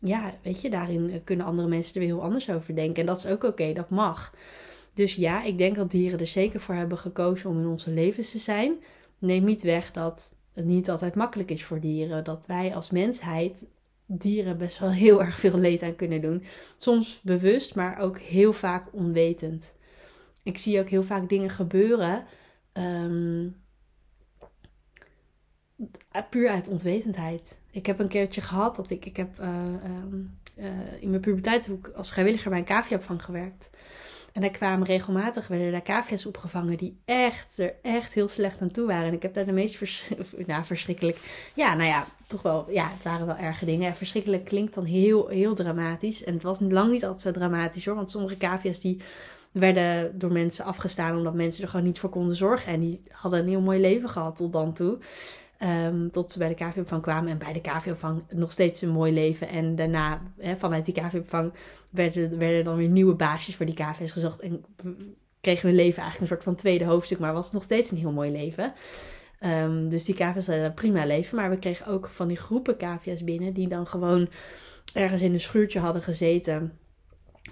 ja, 0.00 0.34
weet 0.42 0.60
je, 0.60 0.70
daarin 0.70 1.20
kunnen 1.24 1.46
andere 1.46 1.68
mensen 1.68 1.94
er 1.94 2.00
weer 2.00 2.08
heel 2.08 2.22
anders 2.22 2.50
over 2.50 2.74
denken. 2.74 3.00
En 3.00 3.06
dat 3.06 3.18
is 3.18 3.26
ook 3.26 3.44
oké, 3.44 3.72
dat 3.72 3.90
mag. 3.90 4.34
Dus 4.94 5.14
ja, 5.14 5.42
ik 5.42 5.58
denk 5.58 5.74
dat 5.76 5.90
dieren 5.90 6.20
er 6.20 6.26
zeker 6.26 6.60
voor 6.60 6.74
hebben 6.74 6.98
gekozen 6.98 7.50
om 7.50 7.58
in 7.60 7.66
onze 7.66 7.90
levens 7.90 8.30
te 8.30 8.38
zijn. 8.38 8.76
Neem 9.18 9.44
niet 9.44 9.62
weg 9.62 9.90
dat 9.90 10.34
het 10.52 10.64
niet 10.64 10.90
altijd 10.90 11.14
makkelijk 11.14 11.50
is 11.50 11.64
voor 11.64 11.80
dieren. 11.80 12.24
Dat 12.24 12.46
wij 12.46 12.74
als 12.74 12.90
mensheid 12.90 13.66
dieren 14.06 14.58
best 14.58 14.78
wel 14.78 14.90
heel 14.90 15.22
erg 15.22 15.38
veel 15.38 15.58
leed 15.58 15.82
aan 15.82 15.96
kunnen 15.96 16.20
doen. 16.20 16.44
Soms 16.76 17.20
bewust, 17.22 17.74
maar 17.74 17.98
ook 17.98 18.18
heel 18.18 18.52
vaak 18.52 18.88
onwetend. 18.92 19.74
Ik 20.42 20.58
zie 20.58 20.80
ook 20.80 20.88
heel 20.88 21.02
vaak 21.02 21.28
dingen 21.28 21.50
gebeuren. 21.50 22.24
Um, 22.72 23.56
puur 26.30 26.48
uit 26.48 26.68
onwetendheid. 26.68 27.60
Ik 27.78 27.86
heb 27.86 27.98
een 27.98 28.08
keertje 28.08 28.40
gehad 28.40 28.76
dat 28.76 28.90
ik, 28.90 29.04
ik 29.04 29.16
heb 29.16 29.40
uh, 29.40 29.48
uh, 30.58 30.66
in 31.00 31.10
mijn 31.10 31.20
puberteit 31.20 31.66
heb 31.66 31.78
ik 31.78 31.88
als 31.96 32.10
vrijwilliger 32.10 32.50
bij 32.50 32.58
een 32.58 32.64
caviaopvang 32.64 33.24
gewerkt. 33.24 33.70
En 34.32 34.40
daar 34.40 34.50
kwamen 34.50 34.86
regelmatig, 34.86 35.48
werden 35.48 35.72
daar 35.72 35.82
cavia's 35.82 36.26
opgevangen 36.26 36.76
die 36.76 36.98
echt 37.04 37.58
er 37.58 37.74
echt 37.82 38.12
heel 38.12 38.28
slecht 38.28 38.62
aan 38.62 38.70
toe 38.70 38.86
waren. 38.86 39.06
En 39.06 39.12
ik 39.12 39.22
heb 39.22 39.34
daar 39.34 39.46
de 39.46 39.52
meest 39.52 39.76
vers 39.76 40.10
nou, 40.46 40.64
verschrikkelijk, 40.64 41.18
ja, 41.54 41.74
nou 41.74 41.88
ja, 41.88 42.04
toch 42.26 42.42
wel, 42.42 42.70
ja, 42.70 42.90
het 42.94 43.02
waren 43.02 43.26
wel 43.26 43.36
erge 43.36 43.64
dingen. 43.64 43.96
verschrikkelijk 43.96 44.44
klinkt 44.44 44.74
dan 44.74 44.84
heel, 44.84 45.28
heel 45.28 45.54
dramatisch. 45.54 46.24
En 46.24 46.32
het 46.32 46.42
was 46.42 46.58
lang 46.60 46.90
niet 46.90 47.04
altijd 47.04 47.22
zo 47.22 47.30
dramatisch 47.30 47.84
hoor, 47.84 47.94
want 47.94 48.10
sommige 48.10 48.36
cavia's 48.36 48.80
die 48.80 49.00
werden 49.52 50.18
door 50.18 50.32
mensen 50.32 50.64
afgestaan 50.64 51.16
omdat 51.16 51.34
mensen 51.34 51.62
er 51.62 51.68
gewoon 51.68 51.86
niet 51.86 51.98
voor 51.98 52.10
konden 52.10 52.36
zorgen. 52.36 52.72
En 52.72 52.80
die 52.80 53.02
hadden 53.10 53.40
een 53.40 53.48
heel 53.48 53.60
mooi 53.60 53.80
leven 53.80 54.08
gehad 54.08 54.36
tot 54.36 54.52
dan 54.52 54.72
toe. 54.72 54.98
Um, 55.62 56.10
tot 56.10 56.32
ze 56.32 56.38
bij 56.38 56.48
de 56.48 56.54
KV-opvang 56.54 57.02
kwamen. 57.02 57.30
En 57.30 57.38
bij 57.38 57.52
de 57.52 57.60
KV-opvang 57.60 58.22
nog 58.30 58.52
steeds 58.52 58.82
een 58.82 58.88
mooi 58.88 59.12
leven. 59.12 59.48
En 59.48 59.76
daarna, 59.76 60.22
vanuit 60.56 60.84
die 60.84 60.94
KV-opvang, 60.94 61.52
werden, 61.90 62.38
werden 62.38 62.64
dan 62.64 62.76
weer 62.76 62.88
nieuwe 62.88 63.14
baasjes 63.14 63.56
voor 63.56 63.66
die 63.66 63.74
KV's 63.74 64.12
gezocht. 64.12 64.40
En 64.40 64.64
kregen 65.40 65.68
we 65.68 65.74
leven 65.74 66.02
eigenlijk 66.02 66.20
een 66.20 66.26
soort 66.26 66.44
van 66.44 66.54
tweede 66.54 66.84
hoofdstuk. 66.84 67.18
Maar 67.18 67.32
was 67.32 67.52
nog 67.52 67.62
steeds 67.62 67.90
een 67.90 67.98
heel 67.98 68.12
mooi 68.12 68.30
leven. 68.30 68.72
Um, 69.40 69.88
dus 69.88 70.04
die 70.04 70.14
KV's 70.14 70.46
hadden 70.46 70.64
een 70.64 70.74
prima 70.74 71.06
leven. 71.06 71.36
Maar 71.36 71.50
we 71.50 71.58
kregen 71.58 71.86
ook 71.86 72.06
van 72.06 72.28
die 72.28 72.36
groepen 72.36 72.76
KV's 72.76 73.24
binnen. 73.24 73.52
Die 73.52 73.68
dan 73.68 73.86
gewoon 73.86 74.28
ergens 74.94 75.22
in 75.22 75.32
een 75.32 75.40
schuurtje 75.40 75.78
hadden 75.78 76.02
gezeten. 76.02 76.78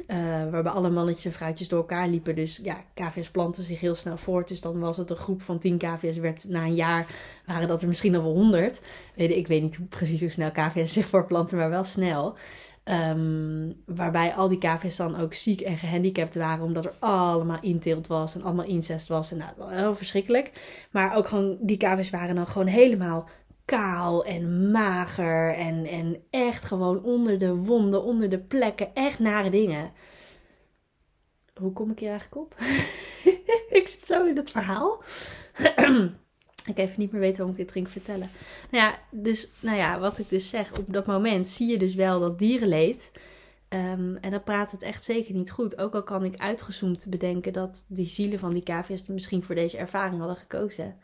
Uh, 0.08 0.16
waarbij 0.50 0.72
alle 0.72 0.90
mannetjes 0.90 1.24
en 1.24 1.32
vrouwtjes 1.32 1.68
door 1.68 1.78
elkaar 1.78 2.08
liepen. 2.08 2.34
Dus 2.34 2.60
ja, 2.62 2.84
cavia's 2.94 3.30
planten 3.30 3.64
zich 3.64 3.80
heel 3.80 3.94
snel 3.94 4.16
voort. 4.16 4.48
Dus 4.48 4.60
dan 4.60 4.78
was 4.78 4.96
het 4.96 5.10
een 5.10 5.16
groep 5.16 5.42
van 5.42 5.58
tien 5.58 5.78
cavia's. 5.78 6.16
Werd 6.16 6.48
na 6.48 6.62
een 6.62 6.74
jaar 6.74 7.06
waren 7.46 7.68
dat 7.68 7.82
er 7.82 7.88
misschien 7.88 8.14
al 8.14 8.22
wel 8.22 8.34
honderd. 8.34 8.80
Ik 9.14 9.46
weet 9.46 9.62
niet 9.62 9.88
precies 9.88 10.20
hoe 10.20 10.28
snel 10.28 10.52
cavia's 10.52 10.92
zich 10.92 11.08
voortplanten, 11.08 11.58
maar 11.58 11.70
wel 11.70 11.84
snel. 11.84 12.36
Um, 13.10 13.82
waarbij 13.86 14.34
al 14.34 14.48
die 14.48 14.58
cavia's 14.58 14.96
dan 14.96 15.16
ook 15.16 15.34
ziek 15.34 15.60
en 15.60 15.78
gehandicapt 15.78 16.34
waren. 16.34 16.64
Omdat 16.64 16.84
er 16.84 16.94
allemaal 16.98 17.60
inteelt 17.60 18.06
was 18.06 18.34
en 18.34 18.42
allemaal 18.42 18.66
incest 18.66 19.08
was. 19.08 19.32
En 19.32 19.38
nou, 19.38 19.74
heel 19.74 19.94
verschrikkelijk. 19.94 20.52
Maar 20.90 21.16
ook 21.16 21.26
gewoon, 21.26 21.56
die 21.60 21.76
cavia's 21.76 22.10
waren 22.10 22.34
dan 22.34 22.46
gewoon 22.46 22.66
helemaal 22.66 23.28
kaal 23.66 24.24
en 24.24 24.70
mager. 24.70 25.54
En, 25.54 25.86
en 25.86 26.22
echt 26.30 26.64
gewoon 26.64 27.02
onder 27.02 27.38
de 27.38 27.54
wonden, 27.54 28.02
onder 28.02 28.28
de 28.28 28.38
plekken. 28.38 28.94
Echt 28.94 29.18
nare 29.18 29.50
dingen. 29.50 29.92
Hoe 31.54 31.72
kom 31.72 31.90
ik 31.90 31.98
hier 31.98 32.10
eigenlijk 32.10 32.40
op? 32.40 32.54
ik 33.80 33.88
zit 33.88 34.06
zo 34.06 34.26
in 34.26 34.36
het 34.36 34.50
verhaal. 34.50 35.02
ik 36.70 36.78
even 36.78 37.00
niet 37.00 37.12
meer 37.12 37.20
weten 37.20 37.36
waarom 37.36 37.50
ik 37.50 37.56
dit 37.56 37.72
ging 37.72 37.90
vertellen. 37.90 38.30
Nou 38.70 38.84
ja, 38.84 38.98
dus, 39.10 39.50
nou 39.60 39.76
ja, 39.76 39.98
wat 39.98 40.18
ik 40.18 40.28
dus 40.28 40.48
zeg, 40.48 40.78
op 40.78 40.92
dat 40.92 41.06
moment 41.06 41.48
zie 41.48 41.70
je 41.70 41.78
dus 41.78 41.94
wel 41.94 42.20
dat 42.20 42.38
dierenleed. 42.38 43.12
Um, 43.68 44.16
en 44.16 44.30
dan 44.30 44.42
praat 44.42 44.70
het 44.70 44.82
echt 44.82 45.04
zeker 45.04 45.34
niet 45.34 45.50
goed. 45.50 45.78
Ook 45.78 45.94
al 45.94 46.02
kan 46.02 46.24
ik 46.24 46.36
uitgezoomd 46.36 47.06
bedenken 47.10 47.52
dat 47.52 47.84
die 47.88 48.06
zielen 48.06 48.38
van 48.38 48.52
die 48.52 48.62
cavia's 48.62 49.06
misschien 49.06 49.42
voor 49.42 49.54
deze 49.54 49.76
ervaring 49.76 50.18
hadden 50.18 50.36
gekozen. 50.36 50.96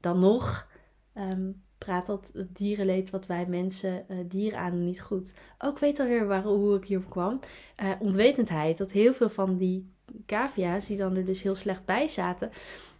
Dan 0.00 0.18
nog 0.18 0.68
um, 1.14 1.62
praat 1.84 2.06
dat 2.06 2.32
dierenleed 2.48 3.10
wat 3.10 3.26
wij 3.26 3.46
mensen 3.46 4.04
uh, 4.08 4.16
dieren 4.26 4.58
aan 4.58 4.84
niet 4.84 5.00
goed. 5.00 5.34
Ook 5.58 5.78
weet 5.78 6.00
alweer 6.00 6.26
waar, 6.26 6.42
hoe 6.42 6.76
ik 6.76 6.84
hierop 6.84 7.10
kwam. 7.10 7.40
Uh, 7.82 7.90
onwetendheid. 7.98 8.78
Dat 8.78 8.90
heel 8.90 9.12
veel 9.12 9.28
van 9.28 9.56
die 9.56 9.92
cavia's 10.26 10.86
die 10.86 10.96
dan 10.96 11.16
er 11.16 11.24
dus 11.24 11.42
heel 11.42 11.54
slecht 11.54 11.86
bij 11.86 12.08
zaten. 12.08 12.50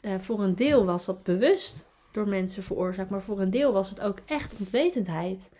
Uh, 0.00 0.14
voor 0.18 0.42
een 0.42 0.54
deel 0.54 0.84
was 0.84 1.06
dat 1.06 1.22
bewust 1.22 1.90
door 2.12 2.28
mensen 2.28 2.62
veroorzaakt. 2.62 3.10
Maar 3.10 3.22
voor 3.22 3.40
een 3.40 3.50
deel 3.50 3.72
was 3.72 3.90
het 3.90 4.00
ook 4.00 4.18
echt 4.26 4.56
ontwetendheid. 4.58 5.50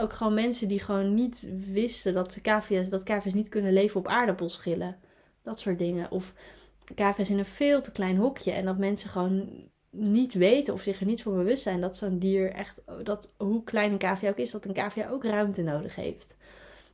ook 0.00 0.12
gewoon 0.12 0.34
mensen 0.34 0.68
die 0.68 0.80
gewoon 0.80 1.14
niet 1.14 1.48
wisten 1.72 2.12
dat 2.12 2.40
cavia's, 2.40 2.88
dat 2.88 3.02
cavia's 3.02 3.34
niet 3.34 3.48
kunnen 3.48 3.72
leven 3.72 4.00
op 4.00 4.08
aardappelschillen. 4.08 4.96
Dat 5.42 5.60
soort 5.60 5.78
dingen. 5.78 6.10
Of 6.10 6.34
cavia's 6.94 7.30
in 7.30 7.38
een 7.38 7.46
veel 7.46 7.82
te 7.82 7.92
klein 7.92 8.16
hokje. 8.16 8.52
En 8.52 8.64
dat 8.64 8.78
mensen 8.78 9.10
gewoon 9.10 9.70
niet 9.92 10.34
weten 10.34 10.74
of 10.74 10.80
zich 10.80 11.00
er 11.00 11.06
niet 11.06 11.22
van 11.22 11.34
bewust 11.34 11.62
zijn 11.62 11.80
dat 11.80 11.96
zo'n 11.96 12.18
dier 12.18 12.50
echt, 12.50 12.82
dat 13.02 13.34
hoe 13.36 13.64
klein 13.64 13.92
een 13.92 13.98
cavia 13.98 14.28
ook 14.28 14.36
is, 14.36 14.50
dat 14.50 14.64
een 14.64 14.72
cavia 14.72 15.08
ook 15.08 15.24
ruimte 15.24 15.62
nodig 15.62 15.94
heeft. 15.94 16.36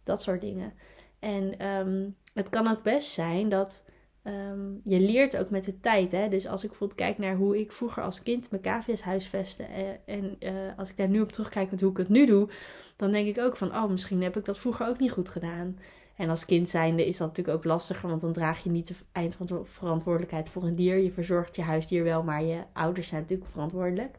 Dat 0.05 0.23
soort 0.23 0.41
dingen. 0.41 0.73
En 1.19 1.67
um, 1.67 2.17
het 2.35 2.49
kan 2.49 2.69
ook 2.69 2.83
best 2.83 3.11
zijn 3.11 3.49
dat 3.49 3.85
um, 4.25 4.81
je 4.85 5.01
leert 5.01 5.37
ook 5.37 5.51
met 5.51 5.65
de 5.65 5.81
tijd. 5.81 6.13
Hè? 6.13 6.29
Dus 6.29 6.47
als 6.47 6.63
ik 6.63 6.69
bijvoorbeeld 6.69 7.01
kijk 7.01 7.19
naar 7.19 7.37
hoe 7.37 7.61
ik 7.61 7.73
vroeger 7.73 8.03
als 8.03 8.23
kind 8.23 8.51
mijn 8.51 8.63
cavia's 8.63 9.01
huisvestte. 9.01 9.63
En, 9.63 10.01
eh, 10.05 10.15
en 10.15 10.37
uh, 10.41 10.79
als 10.79 10.91
ik 10.91 10.97
daar 10.97 11.09
nu 11.09 11.21
op 11.21 11.33
terugkijk 11.33 11.71
met 11.71 11.81
hoe 11.81 11.91
ik 11.91 11.97
het 11.97 12.09
nu 12.09 12.27
doe, 12.27 12.49
dan 12.97 13.13
denk 13.13 13.29
ik 13.29 13.39
ook 13.39 13.57
van, 13.57 13.69
oh, 13.69 13.91
misschien 13.91 14.23
heb 14.23 14.37
ik 14.37 14.45
dat 14.45 14.59
vroeger 14.59 14.87
ook 14.87 14.99
niet 14.99 15.13
goed 15.13 15.29
gedaan. 15.29 15.79
En 16.19 16.31
als 16.31 16.45
kind 16.45 16.69
zijnde 16.69 17.07
is 17.07 17.17
dat 17.17 17.29
natuurlijk 17.29 17.57
ook 17.57 17.65
lastiger, 17.65 18.09
want 18.09 18.21
dan 18.21 18.33
draag 18.33 18.63
je 18.63 18.71
niet 18.71 18.89
de 18.89 18.95
eindverantwoordelijkheid 19.13 20.49
voor 20.49 20.63
een 20.63 20.75
dier. 20.75 20.99
Je 20.99 21.13
verzorgt 21.13 21.57
je 21.57 21.63
huisdier 21.63 22.05
wel, 22.05 22.23
maar 22.23 22.43
je 22.43 22.63
ouders 22.73 23.09
zijn 23.09 23.21
natuurlijk 23.21 23.51
verantwoordelijk. 23.51 24.17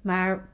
Maar 0.00 0.48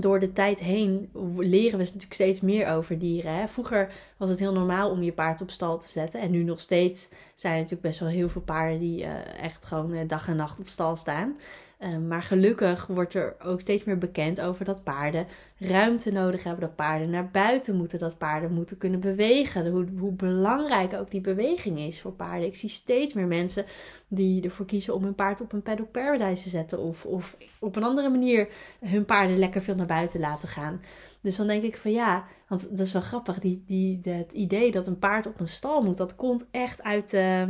door 0.00 0.18
de 0.20 0.32
tijd 0.32 0.60
heen 0.60 1.10
leren 1.36 1.78
we 1.78 1.84
natuurlijk 1.84 2.12
steeds 2.12 2.40
meer 2.40 2.68
over 2.68 2.98
dieren. 2.98 3.34
Hè? 3.34 3.48
Vroeger 3.48 3.92
was 4.16 4.30
het 4.30 4.38
heel 4.38 4.52
normaal 4.52 4.90
om 4.90 5.02
je 5.02 5.12
paard 5.12 5.40
op 5.40 5.50
stal 5.50 5.78
te 5.78 5.88
zetten. 5.88 6.20
En 6.20 6.30
nu 6.30 6.42
nog 6.42 6.60
steeds 6.60 7.08
zijn 7.34 7.52
er 7.52 7.58
natuurlijk 7.58 7.88
best 7.88 8.00
wel 8.00 8.08
heel 8.08 8.28
veel 8.28 8.42
paarden 8.42 8.78
die 8.78 9.02
uh, 9.02 9.42
echt 9.42 9.64
gewoon 9.64 9.92
uh, 9.92 10.00
dag 10.06 10.28
en 10.28 10.36
nacht 10.36 10.60
op 10.60 10.68
stal 10.68 10.96
staan. 10.96 11.36
Ehm, 11.78 12.06
maar 12.06 12.22
gelukkig 12.22 12.86
wordt 12.86 13.14
er 13.14 13.36
ook 13.44 13.60
steeds 13.60 13.84
meer 13.84 13.98
bekend 13.98 14.40
over 14.40 14.64
dat 14.64 14.84
paarden 14.84 15.26
ruimte 15.58 16.12
nodig 16.12 16.42
hebben. 16.42 16.60
Dat 16.60 16.76
paarden 16.76 17.10
naar 17.10 17.30
buiten 17.30 17.76
moeten. 17.76 17.98
Dat 17.98 18.18
paarden 18.18 18.52
moeten 18.52 18.78
kunnen 18.78 19.00
bewegen. 19.00 19.70
Hoe, 19.70 19.86
hoe 19.98 20.12
belangrijk 20.12 20.94
ook 20.94 21.10
die 21.10 21.20
beweging 21.20 21.78
is 21.78 22.00
voor 22.00 22.12
paarden. 22.12 22.46
Ik 22.46 22.56
zie 22.56 22.68
steeds 22.68 23.14
meer 23.14 23.26
mensen 23.26 23.64
die 24.08 24.42
ervoor 24.42 24.66
kiezen 24.66 24.94
om 24.94 25.02
hun 25.02 25.14
paard 25.14 25.40
op 25.40 25.52
een 25.52 25.62
paddock 25.62 25.90
paradise 25.90 26.42
te 26.42 26.48
zetten. 26.48 26.78
Of, 26.78 27.04
of 27.04 27.36
op 27.58 27.76
een 27.76 27.84
andere 27.84 28.08
manier 28.08 28.48
hun 28.80 29.04
paarden 29.04 29.38
lekker 29.38 29.62
veel 29.62 29.74
naar 29.74 29.86
buiten 29.86 30.20
laten 30.20 30.48
gaan. 30.48 30.80
Dus 31.20 31.36
dan 31.36 31.46
denk 31.46 31.62
ik 31.62 31.76
van 31.76 31.92
ja, 31.92 32.26
want 32.48 32.70
dat 32.70 32.86
is 32.86 32.92
wel 32.92 33.02
grappig. 33.02 33.38
Die, 33.38 33.64
die, 33.66 34.00
het 34.02 34.32
idee 34.32 34.70
dat 34.70 34.86
een 34.86 34.98
paard 34.98 35.26
op 35.26 35.40
een 35.40 35.48
stal 35.48 35.82
moet, 35.82 35.96
dat 35.96 36.16
komt 36.16 36.46
echt 36.50 36.82
uit, 36.82 37.12
uh, 37.12 37.48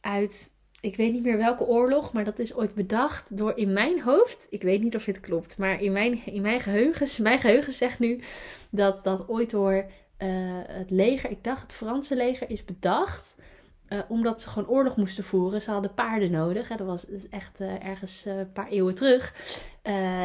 uit 0.00 0.55
ik 0.86 0.96
weet 0.96 1.12
niet 1.12 1.22
meer 1.22 1.36
welke 1.36 1.66
oorlog, 1.66 2.12
maar 2.12 2.24
dat 2.24 2.38
is 2.38 2.54
ooit 2.54 2.74
bedacht 2.74 3.36
door 3.36 3.52
in 3.56 3.72
mijn 3.72 4.02
hoofd. 4.02 4.46
Ik 4.50 4.62
weet 4.62 4.82
niet 4.82 4.94
of 4.94 5.04
dit 5.04 5.20
klopt, 5.20 5.58
maar 5.58 5.82
in 5.82 5.92
mijn, 5.92 6.26
in 6.26 6.42
mijn 6.42 6.60
geheugen, 6.60 7.22
mijn 7.22 7.38
geheugen 7.38 7.72
zegt 7.72 7.98
nu 7.98 8.20
dat 8.70 9.04
dat 9.04 9.28
ooit 9.28 9.50
door 9.50 9.72
uh, 9.72 9.84
het 10.66 10.90
leger, 10.90 11.30
ik 11.30 11.44
dacht 11.44 11.62
het 11.62 11.72
Franse 11.72 12.16
leger, 12.16 12.50
is 12.50 12.64
bedacht 12.64 13.36
uh, 13.88 13.98
omdat 14.08 14.40
ze 14.40 14.48
gewoon 14.48 14.68
oorlog 14.68 14.96
moesten 14.96 15.24
voeren. 15.24 15.62
Ze 15.62 15.70
hadden 15.70 15.94
paarden 15.94 16.30
nodig. 16.30 16.68
Hè. 16.68 16.76
Dat 16.76 16.86
was 16.86 17.06
echt 17.30 17.60
uh, 17.60 17.86
ergens 17.86 18.26
uh, 18.26 18.38
een 18.38 18.52
paar 18.52 18.68
eeuwen 18.68 18.94
terug. 18.94 19.34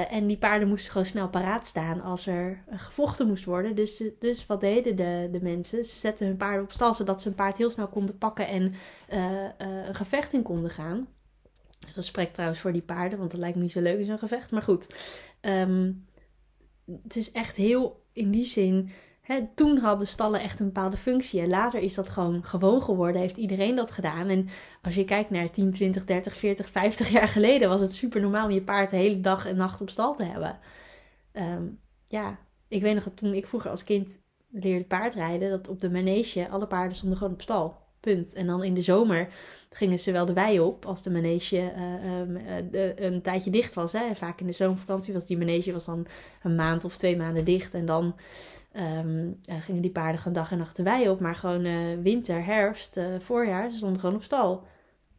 en 0.10 0.28
die 0.28 0.38
paarden 0.38 0.67
moesten 0.67 0.91
gewoon 0.91 1.08
snel 1.08 1.30
paraat 1.30 1.67
staan 1.67 2.02
als 2.02 2.28
er 2.28 2.63
gevochten 2.69 3.28
moest 3.28 3.45
worden. 3.45 3.76
Dus, 3.76 4.04
dus 4.19 4.45
wat 4.45 4.60
deden 4.60 4.95
de, 4.95 5.28
de 5.32 5.41
mensen? 5.41 5.86
Ze 5.86 5.95
zetten 5.95 6.28
hun 6.28 6.38
paarden 6.38 6.63
op 6.63 6.71
stal 6.71 6.93
zodat 6.93 7.21
ze 7.21 7.28
een 7.28 7.36
paard 7.36 7.58
heel 7.58 7.69
snel 7.69 7.88
konden 7.88 8.17
pakken 8.17 8.47
en 8.47 8.74
een 9.58 9.95
gevecht 9.95 10.34
in 10.34 10.41
konden 10.41 10.69
gaan. 10.69 11.08
Respect 11.95 12.34
trouwens 12.34 12.60
voor 12.60 12.71
die 12.71 12.82
paarden, 12.82 13.19
want 13.19 13.32
dat 13.32 13.39
lijkt 13.39 13.56
me 13.56 13.62
niet 13.62 13.71
zo 13.71 13.82
leuk 13.82 14.00
in 14.00 14.06
zo'n 14.06 14.17
gevecht. 14.17 14.52
Maar 14.52 14.62
goed, 14.62 14.95
um, 15.41 16.06
het 17.04 17.15
is 17.15 17.32
echt 17.32 17.56
heel 17.56 18.06
in 18.13 18.32
die 18.32 18.45
zin 18.45 18.89
toen 19.56 19.78
hadden 19.78 20.08
stallen 20.08 20.41
echt 20.41 20.60
een 20.60 20.65
bepaalde 20.65 20.98
functie. 20.98 21.41
En 21.41 21.50
later 21.50 21.80
is 21.80 21.94
dat 21.94 22.10
gewoon 22.10 22.44
gewoon 22.44 22.82
geworden. 22.82 23.22
Heeft 23.22 23.38
iedereen 23.38 23.76
dat 23.76 23.91
gedaan. 23.91 24.28
En 24.28 24.50
als 24.82 24.96
je 24.96 25.06
kijkt 25.06 25.30
naar 25.30 25.50
10, 25.50 25.72
20, 25.72 26.06
30, 26.06 26.38
40, 26.38 26.70
50 26.70 27.10
jaar 27.10 27.28
geleden, 27.28 27.70
was 27.70 27.82
het 27.82 27.94
super 27.94 28.22
normaal 28.22 28.46
om 28.46 28.52
je 28.52 28.62
paard 28.62 28.89
de 28.89 28.96
hele 28.96 29.20
dag 29.20 29.48
en 29.48 29.56
nacht 29.56 29.82
op 29.82 29.89
stal 29.89 30.15
te 30.15 30.24
hebben. 30.24 30.60
Um, 31.34 31.80
ja, 32.06 32.38
ik 32.67 32.82
weet 32.82 32.94
nog 32.94 33.04
dat 33.04 33.17
toen 33.17 33.34
ik 33.34 33.48
vroeger 33.48 33.70
als 33.70 33.84
kind 33.84 34.20
leerde 34.50 34.86
paardrijden, 34.86 35.50
dat 35.50 35.67
op 35.67 35.82
de 35.82 35.89
manege 35.89 36.50
alle 36.50 36.67
paarden 36.67 36.96
stonden 36.96 37.17
gewoon 37.17 37.34
op 37.34 37.41
stal. 37.41 37.80
Punt. 38.00 38.34
En 38.34 38.48
dan 38.48 38.63
in 38.63 38.74
de 38.74 38.82
zomer 38.82 39.28
gingen 39.70 40.00
ze 40.00 40.12
wel 40.12 40.26
de 40.26 40.34
wei 40.34 40.60
op 40.60 40.86
als 40.86 41.04
de 41.04 41.12
manege 41.12 41.74
uh, 41.78 42.72
uh, 42.72 42.96
een 42.96 43.22
tijdje 43.22 43.50
dicht 43.50 43.74
was. 43.74 43.94
Vaak 44.13 44.39
in 44.39 44.46
de 44.46 44.52
zomervakantie 44.52 45.13
was 45.13 45.26
die 45.26 45.38
manege 45.38 45.72
was 45.72 45.86
dan 45.86 46.08
een 46.44 46.56
maand 46.56 46.84
of 46.84 46.96
twee 46.98 47.17
maanden 47.17 47.46
dicht. 47.46 47.74
En 47.74 47.86
dan 47.86 48.15
um, 48.73 49.39
gingen 49.45 49.81
die 49.81 49.91
paarden 49.91 50.17
gewoon 50.17 50.34
dag 50.34 50.51
en 50.51 50.57
nacht 50.57 50.75
de 50.75 50.84
wei 50.84 51.10
op. 51.10 51.19
Maar 51.19 51.36
gewoon 51.36 51.65
uh, 51.65 52.01
winter, 52.03 52.45
herfst, 52.45 52.97
uh, 52.97 53.05
voorjaar, 53.19 53.69
ze 53.69 53.77
stonden 53.77 53.99
gewoon 53.99 54.15
op 54.15 54.23
stal. 54.23 54.63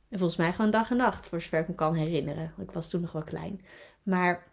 En 0.08 0.18
volgens 0.18 0.38
mij 0.38 0.52
gewoon 0.52 0.70
dag 0.70 0.90
en 0.90 0.96
nacht, 0.96 1.28
voor 1.28 1.40
zover 1.40 1.58
ik 1.58 1.68
me 1.68 1.74
kan 1.74 1.94
herinneren. 1.94 2.52
Ik 2.58 2.70
was 2.70 2.90
toen 2.90 3.00
nog 3.00 3.12
wel 3.12 3.22
klein. 3.22 3.60
Maar 4.02 4.50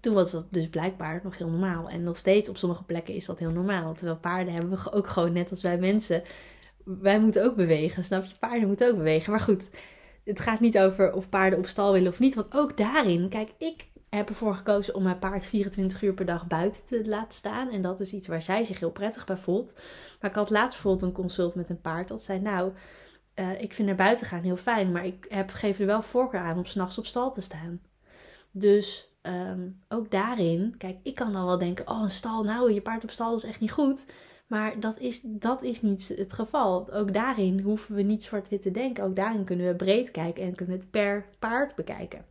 toen 0.00 0.14
was 0.14 0.30
dat 0.30 0.46
dus 0.50 0.68
blijkbaar 0.68 1.20
nog 1.22 1.38
heel 1.38 1.48
normaal. 1.48 1.88
En 1.88 2.02
nog 2.02 2.16
steeds 2.16 2.48
op 2.48 2.56
sommige 2.56 2.84
plekken 2.84 3.14
is 3.14 3.26
dat 3.26 3.38
heel 3.38 3.50
normaal. 3.50 3.94
Terwijl 3.94 4.18
paarden 4.18 4.52
hebben 4.52 4.70
we 4.70 4.92
ook 4.92 5.06
gewoon 5.06 5.32
net 5.32 5.50
als 5.50 5.62
wij 5.62 5.78
mensen. 5.78 6.22
Wij 6.84 7.20
moeten 7.20 7.44
ook 7.44 7.56
bewegen, 7.56 8.04
snap 8.04 8.24
je? 8.24 8.34
Paarden 8.38 8.66
moeten 8.68 8.88
ook 8.88 8.96
bewegen. 8.96 9.30
Maar 9.30 9.40
goed, 9.40 9.70
het 10.24 10.40
gaat 10.40 10.60
niet 10.60 10.78
over 10.78 11.12
of 11.12 11.28
paarden 11.28 11.58
op 11.58 11.66
stal 11.66 11.92
willen 11.92 12.12
of 12.12 12.18
niet. 12.18 12.34
Want 12.34 12.54
ook 12.54 12.76
daarin, 12.76 13.28
kijk, 13.28 13.50
ik 13.58 13.88
heb 14.10 14.28
ervoor 14.28 14.54
gekozen 14.54 14.94
om 14.94 15.02
mijn 15.02 15.18
paard 15.18 15.46
24 15.46 16.02
uur 16.02 16.14
per 16.14 16.26
dag 16.26 16.46
buiten 16.46 16.84
te 16.84 17.08
laten 17.08 17.38
staan. 17.38 17.70
En 17.70 17.82
dat 17.82 18.00
is 18.00 18.12
iets 18.12 18.26
waar 18.26 18.42
zij 18.42 18.64
zich 18.64 18.78
heel 18.78 18.90
prettig 18.90 19.26
bij 19.26 19.36
voelt. 19.36 19.74
Maar 20.20 20.30
ik 20.30 20.36
had 20.36 20.50
laatst 20.50 20.72
bijvoorbeeld 20.72 21.02
een 21.02 21.22
consult 21.22 21.54
met 21.54 21.70
een 21.70 21.80
paard 21.80 22.08
dat 22.08 22.22
zei: 22.22 22.40
Nou, 22.40 22.72
uh, 23.34 23.60
ik 23.60 23.72
vind 23.72 23.88
naar 23.88 23.96
buiten 23.96 24.26
gaan 24.26 24.42
heel 24.42 24.56
fijn, 24.56 24.92
maar 24.92 25.04
ik 25.04 25.26
heb, 25.28 25.50
geef 25.50 25.78
er 25.78 25.86
wel 25.86 26.02
voorkeur 26.02 26.40
aan 26.40 26.58
om 26.58 26.64
s'nachts 26.64 26.98
op 26.98 27.06
stal 27.06 27.32
te 27.32 27.40
staan. 27.40 27.80
Dus 28.50 29.14
um, 29.22 29.80
ook 29.88 30.10
daarin, 30.10 30.74
kijk, 30.78 30.98
ik 31.02 31.14
kan 31.14 31.32
dan 31.32 31.46
wel 31.46 31.58
denken: 31.58 31.88
Oh, 31.88 32.02
een 32.02 32.10
stal, 32.10 32.42
nou, 32.42 32.72
je 32.72 32.80
paard 32.82 33.04
op 33.04 33.10
stal 33.10 33.36
is 33.36 33.44
echt 33.44 33.60
niet 33.60 33.72
goed. 33.72 34.06
Maar 34.46 34.80
dat 34.80 34.98
is, 34.98 35.20
dat 35.24 35.62
is 35.62 35.82
niet 35.82 36.12
het 36.16 36.32
geval. 36.32 36.92
Ook 36.92 37.12
daarin 37.12 37.60
hoeven 37.60 37.94
we 37.94 38.02
niet 38.02 38.24
zwart-wit 38.24 38.62
te 38.62 38.70
denken. 38.70 39.04
Ook 39.04 39.16
daarin 39.16 39.44
kunnen 39.44 39.66
we 39.66 39.74
breed 39.74 40.10
kijken 40.10 40.42
en 40.42 40.54
kunnen 40.54 40.76
we 40.76 40.82
het 40.82 40.90
per 40.90 41.26
paard 41.38 41.74
bekijken. 41.74 42.24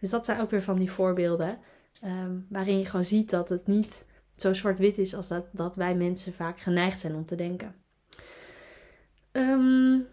Dus 0.00 0.10
dat 0.10 0.24
zijn 0.24 0.40
ook 0.40 0.50
weer 0.50 0.62
van 0.62 0.78
die 0.78 0.90
voorbeelden. 0.90 1.58
Um, 2.04 2.46
waarin 2.48 2.78
je 2.78 2.84
gewoon 2.84 3.04
ziet 3.04 3.30
dat 3.30 3.48
het 3.48 3.66
niet 3.66 4.06
zo 4.36 4.52
zwart-wit 4.52 4.98
is 4.98 5.14
als 5.14 5.28
dat, 5.28 5.46
dat 5.52 5.76
wij 5.76 5.94
mensen 5.94 6.32
vaak 6.32 6.60
geneigd 6.60 7.00
zijn 7.00 7.14
om 7.14 7.24
te 7.26 7.34
denken. 7.34 7.74
Um, 9.32 10.06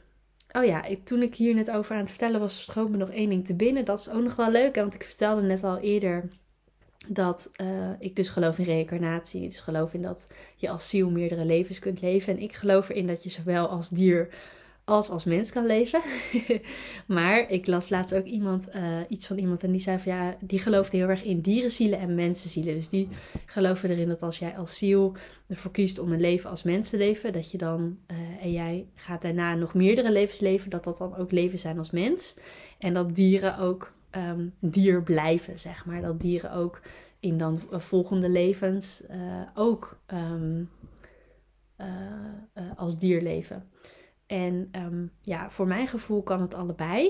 oh 0.51 0.65
ja, 0.65 0.85
ik, 0.85 1.05
toen 1.05 1.21
ik 1.21 1.35
hier 1.35 1.53
net 1.53 1.71
over 1.71 1.93
aan 1.93 2.01
het 2.01 2.09
vertellen 2.09 2.39
was, 2.39 2.61
schoot 2.61 2.89
me 2.89 2.97
nog 2.97 3.09
één 3.09 3.29
ding 3.29 3.45
te 3.45 3.55
binnen. 3.55 3.85
Dat 3.85 3.99
is 3.99 4.09
ook 4.09 4.23
nog 4.23 4.35
wel 4.35 4.51
leuk, 4.51 4.75
want 4.75 4.93
ik 4.93 5.03
vertelde 5.03 5.41
net 5.41 5.63
al 5.63 5.77
eerder 5.77 6.29
dat 7.07 7.49
eh, 7.53 7.91
ik 7.99 8.15
dus 8.15 8.29
geloof 8.29 8.57
in 8.57 8.65
reïncarnatie. 8.65 9.47
Dus 9.47 9.59
geloof 9.59 9.93
in 9.93 10.01
dat 10.01 10.27
je 10.55 10.69
als 10.69 10.89
ziel 10.89 11.09
meerdere 11.09 11.45
levens 11.45 11.79
kunt 11.79 12.01
leven. 12.01 12.35
En 12.35 12.41
ik 12.41 12.53
geloof 12.53 12.89
erin 12.89 13.07
dat 13.07 13.23
je 13.23 13.29
zowel 13.29 13.67
als 13.67 13.89
dier 13.89 14.29
als 14.87 15.09
als 15.09 15.25
mens 15.25 15.51
kan 15.51 15.65
leven. 15.65 16.01
maar 17.17 17.49
ik 17.49 17.67
las 17.67 17.89
laatst 17.89 18.15
ook 18.15 18.25
iemand, 18.25 18.75
uh, 18.75 18.97
iets 19.07 19.27
van 19.27 19.37
iemand 19.37 19.63
en 19.63 19.71
die 19.71 19.81
zei 19.81 19.99
van 19.99 20.11
ja, 20.11 20.37
die 20.39 20.59
geloofde 20.59 20.97
heel 20.97 21.09
erg 21.09 21.23
in 21.23 21.41
dierenzielen 21.41 21.99
en 21.99 22.15
mensenzielen. 22.15 22.73
Dus 22.73 22.89
die 22.89 23.07
geloven 23.45 23.89
erin 23.89 24.07
dat 24.07 24.23
als 24.23 24.39
jij 24.39 24.57
als 24.57 24.77
ziel 24.77 25.15
ervoor 25.47 25.71
kiest 25.71 25.99
om 25.99 26.11
een 26.11 26.19
leven 26.19 26.49
als 26.49 26.63
mens 26.63 26.89
te 26.89 26.97
leven, 26.97 27.33
dat 27.33 27.51
je 27.51 27.57
dan, 27.57 27.97
uh, 28.11 28.17
en 28.43 28.51
jij 28.51 28.87
gaat 28.95 29.21
daarna 29.21 29.55
nog 29.55 29.73
meerdere 29.73 30.11
levens 30.11 30.39
leven, 30.39 30.69
dat 30.69 30.83
dat 30.83 30.97
dan 30.97 31.15
ook 31.15 31.31
leven 31.31 31.59
zijn 31.59 31.77
als 31.77 31.91
mens. 31.91 32.37
En 32.79 32.93
dat 32.93 33.15
dieren 33.15 33.57
ook 33.57 33.93
um, 34.11 34.53
dier 34.59 35.03
blijven, 35.03 35.59
zeg 35.59 35.85
maar. 35.85 36.01
Dat 36.01 36.21
dieren 36.21 36.53
ook 36.53 36.81
in 37.19 37.37
dan 37.37 37.61
volgende 37.71 38.29
levens 38.29 39.03
ook 39.55 39.99
um, 40.13 40.69
als 42.75 42.99
dier 42.99 43.21
leven. 43.21 43.69
En 44.27 44.69
um, 44.75 45.11
ja, 45.21 45.49
voor 45.49 45.67
mijn 45.67 45.87
gevoel 45.87 46.23
kan 46.23 46.41
het 46.41 46.53
allebei. 46.53 47.07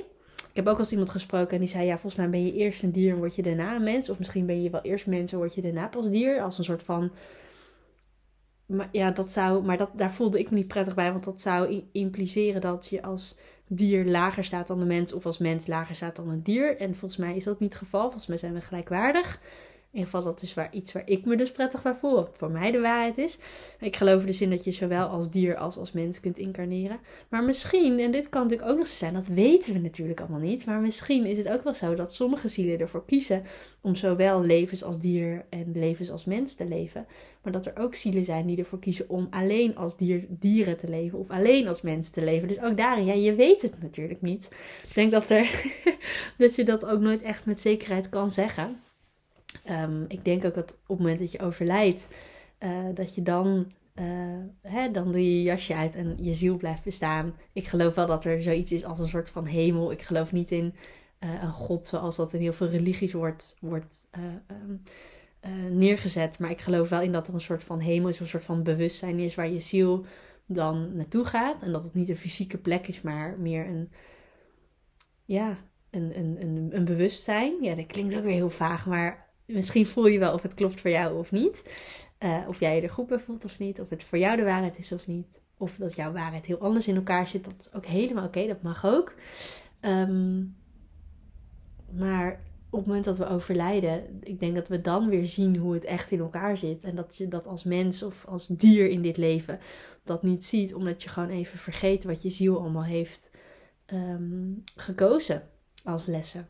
Ik 0.50 0.66
heb 0.66 0.68
ook 0.68 0.80
als 0.80 0.92
iemand 0.92 1.10
gesproken 1.10 1.54
en 1.54 1.60
die 1.60 1.70
zei: 1.70 1.86
Ja, 1.86 1.94
volgens 1.94 2.16
mij 2.16 2.30
ben 2.30 2.46
je 2.46 2.54
eerst 2.54 2.84
een 2.84 2.92
dier 2.92 3.12
en 3.12 3.18
word 3.18 3.36
je 3.36 3.42
daarna 3.42 3.76
een 3.76 3.84
mens. 3.84 4.10
Of 4.10 4.18
misschien 4.18 4.46
ben 4.46 4.62
je 4.64 4.70
wel 4.70 4.82
eerst 4.82 5.08
mens 5.08 5.32
en 5.32 5.38
word 5.38 5.56
je 5.56 5.62
daarna 5.62 5.88
pas 5.88 6.10
dier. 6.10 6.42
Als 6.42 6.58
een 6.58 6.64
soort 6.64 6.84
van. 6.84 7.12
Maar 8.66 8.90
ja, 8.92 9.12
dat 9.12 9.32
zou. 9.32 9.64
Maar 9.64 9.78
dat, 9.78 9.90
daar 9.94 10.12
voelde 10.12 10.40
ik 10.40 10.50
me 10.50 10.58
niet 10.58 10.68
prettig 10.68 10.96
bij, 10.96 11.12
want 11.12 11.24
dat 11.24 11.42
zou 11.42 11.84
impliceren 11.92 12.62
dat 12.62 12.88
je 12.88 13.02
als 13.02 13.38
dier 13.68 14.06
lager 14.06 14.44
staat 14.44 14.68
dan 14.68 14.80
de 14.80 14.86
mens 14.86 15.14
of 15.14 15.26
als 15.26 15.38
mens 15.38 15.68
lager 15.68 15.96
staat 15.96 16.16
dan 16.16 16.30
een 16.30 16.44
dier. 16.44 16.78
En 16.78 16.96
volgens 16.96 17.20
mij 17.20 17.36
is 17.36 17.44
dat 17.44 17.60
niet 17.60 17.74
het 17.74 17.82
geval. 17.82 18.02
Volgens 18.02 18.28
mij 18.28 18.38
zijn 18.38 18.54
we 18.54 18.62
gelijkwaardig. 18.62 19.42
Ieder 19.98 20.12
geval, 20.12 20.32
dat 20.32 20.42
is 20.42 20.54
waar, 20.54 20.74
iets 20.74 20.92
waar 20.92 21.10
ik 21.10 21.26
me 21.26 21.36
dus 21.36 21.52
prettig 21.52 21.82
bij 21.82 21.94
voel. 21.94 22.16
Wat 22.16 22.38
voor 22.38 22.52
mij 22.52 22.72
de 22.72 22.80
waarheid 22.80 23.18
is. 23.18 23.38
Ik 23.80 23.96
geloof 23.96 24.24
dus 24.24 24.42
in 24.42 24.50
dat 24.50 24.64
je 24.64 24.72
zowel 24.72 25.08
als 25.08 25.32
dier 25.32 25.56
als 25.56 25.78
als 25.78 25.92
mens 25.92 26.20
kunt 26.20 26.38
incarneren. 26.38 27.00
Maar 27.30 27.44
misschien, 27.44 28.00
en 28.00 28.12
dit 28.12 28.30
kan 28.30 28.42
natuurlijk 28.42 28.70
ook 28.70 28.78
nog 28.78 28.88
zo 28.88 28.96
zijn, 28.96 29.14
dat 29.14 29.28
weten 29.28 29.74
we 29.74 29.80
natuurlijk 29.80 30.20
allemaal 30.20 30.40
niet. 30.40 30.66
Maar 30.66 30.80
misschien 30.80 31.26
is 31.26 31.38
het 31.38 31.50
ook 31.50 31.64
wel 31.64 31.74
zo 31.74 31.96
dat 31.96 32.14
sommige 32.14 32.48
zielen 32.48 32.80
ervoor 32.80 33.06
kiezen 33.06 33.44
om 33.82 33.96
zowel 33.96 34.42
levens 34.42 34.84
als 34.84 35.00
dier 35.00 35.46
en 35.50 35.72
levens 35.74 36.12
als 36.12 36.26
mens 36.26 36.56
te 36.56 36.68
leven. 36.68 37.06
Maar 37.42 37.52
dat 37.52 37.66
er 37.66 37.78
ook 37.78 37.96
zielen 37.96 38.26
zijn 38.26 38.46
die 38.46 38.58
ervoor 38.58 38.80
kiezen 38.80 39.10
om 39.10 39.28
alleen 39.30 39.76
als 39.76 39.98
dier, 39.98 40.26
dieren 40.30 40.78
te 40.78 40.88
leven 40.88 41.20
of 41.20 41.30
alleen 41.30 41.68
als 41.68 41.82
mens 41.82 42.10
te 42.10 42.24
leven. 42.24 42.48
Dus 42.48 42.62
ook 42.62 42.78
daarin, 42.78 43.06
ja, 43.06 43.14
je 43.14 43.34
weet 43.34 43.62
het 43.62 43.82
natuurlijk 43.82 44.22
niet. 44.22 44.48
Ik 44.88 44.94
denk 44.94 45.12
dat, 45.12 45.30
er, 45.30 45.64
dat 46.38 46.56
je 46.56 46.64
dat 46.64 46.86
ook 46.86 47.00
nooit 47.00 47.22
echt 47.22 47.46
met 47.46 47.60
zekerheid 47.60 48.10
kan 48.10 48.32
zeggen. 48.32 48.86
Um, 49.72 50.06
ik 50.08 50.26
denk 50.26 50.46
ook 50.46 50.54
dat 50.54 50.72
op 50.72 50.88
het 50.88 50.98
moment 50.98 51.20
dat 51.20 51.32
je 51.32 51.40
overlijdt, 51.40 52.08
uh, 52.60 52.70
dat 52.94 53.16
je 53.16 53.24
dan, 53.24 53.72
uh, 54.00 54.06
hè, 54.62 54.92
dan 54.92 55.12
doe 55.12 55.24
je 55.24 55.38
je 55.38 55.44
jasje 55.44 55.76
uit 55.76 55.96
en 55.96 56.18
je 56.20 56.34
ziel 56.34 56.58
blijft 56.58 56.84
bestaan. 56.84 57.34
Ik 57.54 57.68
geloof 57.68 57.96
wel 57.96 58.08
dat 58.08 58.24
er 58.24 58.42
zoiets 58.42 58.72
is 58.72 58.86
als 58.86 59.00
een 59.00 59.08
soort 59.08 59.30
van 59.30 59.46
hemel. 59.46 59.92
Ik 59.92 60.02
geloof 60.02 60.32
niet 60.32 60.52
in 60.52 60.74
uh, 61.20 61.44
een 61.44 61.52
god 61.52 61.86
zoals 61.86 62.16
dat 62.16 62.34
in 62.34 62.42
heel 62.42 62.54
veel 62.54 62.68
religies 62.68 63.14
wordt, 63.14 63.58
wordt 63.60 64.08
um, 64.62 64.82
neergezet. 65.78 66.40
Maar 66.40 66.52
ik 66.52 66.60
geloof 66.60 66.90
wel 66.90 67.02
in 67.02 67.12
dat 67.12 67.28
er 67.28 67.34
een 67.34 67.42
soort 67.42 67.64
van 67.64 67.80
hemel 67.80 68.10
is, 68.10 68.20
een 68.20 68.28
soort 68.28 68.46
van 68.46 68.64
bewustzijn 68.64 69.20
is 69.20 69.36
waar 69.36 69.50
je 69.50 69.60
ziel 69.60 70.06
dan 70.46 70.96
naartoe 70.96 71.26
gaat. 71.26 71.62
En 71.62 71.72
dat 71.72 71.84
het 71.84 71.94
niet 71.94 72.10
een 72.10 72.18
fysieke 72.18 72.58
plek 72.58 72.88
is, 72.88 73.02
maar 73.02 73.40
meer 73.40 73.68
een, 73.68 73.92
ja, 75.26 75.58
een, 75.90 76.18
een, 76.18 76.38
een, 76.42 76.70
een 76.72 76.86
bewustzijn. 76.86 77.54
Ja, 77.62 77.76
dat 77.76 77.86
klinkt 77.86 78.16
ook 78.16 78.24
weer 78.24 78.34
heel 78.34 78.50
vaag, 78.50 78.86
maar 78.86 79.27
misschien 79.48 79.88
voel 79.88 80.08
je 80.08 80.20
wel 80.20 80.34
of 80.34 80.42
het 80.42 80.54
klopt 80.54 80.82
voor 80.82 80.90
jou 80.90 81.18
of 81.18 81.32
niet. 81.32 81.64
Uh, 82.20 82.38
of 82.48 82.60
jij 82.60 82.76
je 82.76 82.82
er 82.82 82.90
goed 82.90 83.08
bij 83.08 83.20
voelt 83.20 83.46
of 83.46 83.60
niet. 83.60 83.80
Of 83.80 83.90
het 83.90 84.04
voor 84.04 84.18
jou 84.18 84.38
de 84.38 84.44
waarheid 84.44 84.78
is 84.78 84.92
of 84.92 85.08
niet. 85.08 85.42
Of 85.58 85.76
dat 85.76 85.96
jouw 85.96 86.12
waarheid 86.12 86.46
heel 86.46 86.60
anders 86.60 86.88
in 86.88 86.96
elkaar 86.96 87.28
zit. 87.28 87.44
Dat 87.44 87.54
is 87.60 87.74
ook 87.74 87.86
helemaal 87.86 88.26
oké. 88.26 88.48
Dat 88.48 88.62
mag 88.62 88.86
ook. 88.86 89.14
Um, 89.82 90.56
maar 91.92 92.42
op 92.70 92.80
het 92.80 92.88
moment 92.88 93.06
dat 93.06 93.18
we 93.18 93.28
overlijden, 93.28 94.20
ik 94.24 94.40
denk 94.40 94.56
dat 94.56 94.68
we 94.68 94.82
dan 94.82 95.10
weer 95.10 95.26
zien 95.26 95.58
hoe 95.58 95.74
het 95.74 95.84
echt 95.84 96.12
in 96.12 96.20
elkaar 96.20 96.58
zit. 96.58 96.84
En 96.84 96.96
dat 96.96 97.18
je 97.18 97.28
dat 97.28 97.48
als 97.48 97.64
mens 97.64 98.04
of 98.04 98.26
als 98.26 98.48
dier 98.48 98.90
in 98.90 99.02
dit 99.02 99.18
leven 99.18 99.60
dat 100.04 100.24
niet 100.24 100.46
ziet, 100.46 100.74
omdat 100.74 101.04
je 101.04 101.10
gewoon 101.10 101.30
even 101.30 101.60
vergeet 101.60 102.04
wat 102.04 102.22
je 102.22 102.30
ziel 102.30 102.60
allemaal 102.60 102.84
heeft 102.84 103.30
um, 103.94 104.62
gekozen 104.76 105.44
als 105.84 106.06
lessen. 106.06 106.50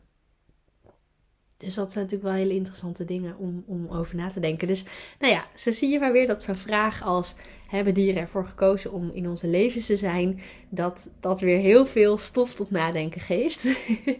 Dus 1.58 1.74
dat 1.74 1.92
zijn 1.92 2.04
natuurlijk 2.04 2.30
wel 2.30 2.40
hele 2.40 2.54
interessante 2.54 3.04
dingen 3.04 3.36
om, 3.38 3.64
om 3.66 3.88
over 3.88 4.16
na 4.16 4.30
te 4.30 4.40
denken. 4.40 4.68
Dus 4.68 4.84
nou 5.18 5.32
ja, 5.32 5.46
zo 5.54 5.72
zie 5.72 5.88
je 5.88 5.98
maar 5.98 6.12
weer 6.12 6.26
dat 6.26 6.42
zo'n 6.42 6.54
vraag 6.54 7.02
als 7.02 7.34
hebben 7.68 7.94
dieren 7.94 8.22
ervoor 8.22 8.46
gekozen 8.46 8.92
om 8.92 9.10
in 9.10 9.28
onze 9.28 9.48
levens 9.48 9.86
te 9.86 9.96
zijn, 9.96 10.40
dat 10.68 11.08
dat 11.20 11.40
weer 11.40 11.58
heel 11.58 11.84
veel 11.84 12.18
stof 12.18 12.54
tot 12.54 12.70
nadenken 12.70 13.20
geeft. 13.20 13.62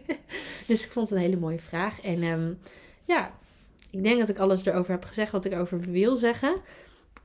dus 0.69 0.85
ik 0.85 0.93
vond 0.93 1.09
het 1.09 1.19
een 1.19 1.25
hele 1.25 1.37
mooie 1.37 1.59
vraag. 1.59 2.01
En 2.01 2.23
um, 2.23 2.59
ja, 3.05 3.39
ik 3.91 4.03
denk 4.03 4.19
dat 4.19 4.29
ik 4.29 4.39
alles 4.39 4.67
erover 4.67 4.91
heb 4.91 5.05
gezegd 5.05 5.33
wat 5.33 5.45
ik 5.45 5.55
over 5.55 5.81
wil 5.81 6.17
zeggen. 6.17 6.57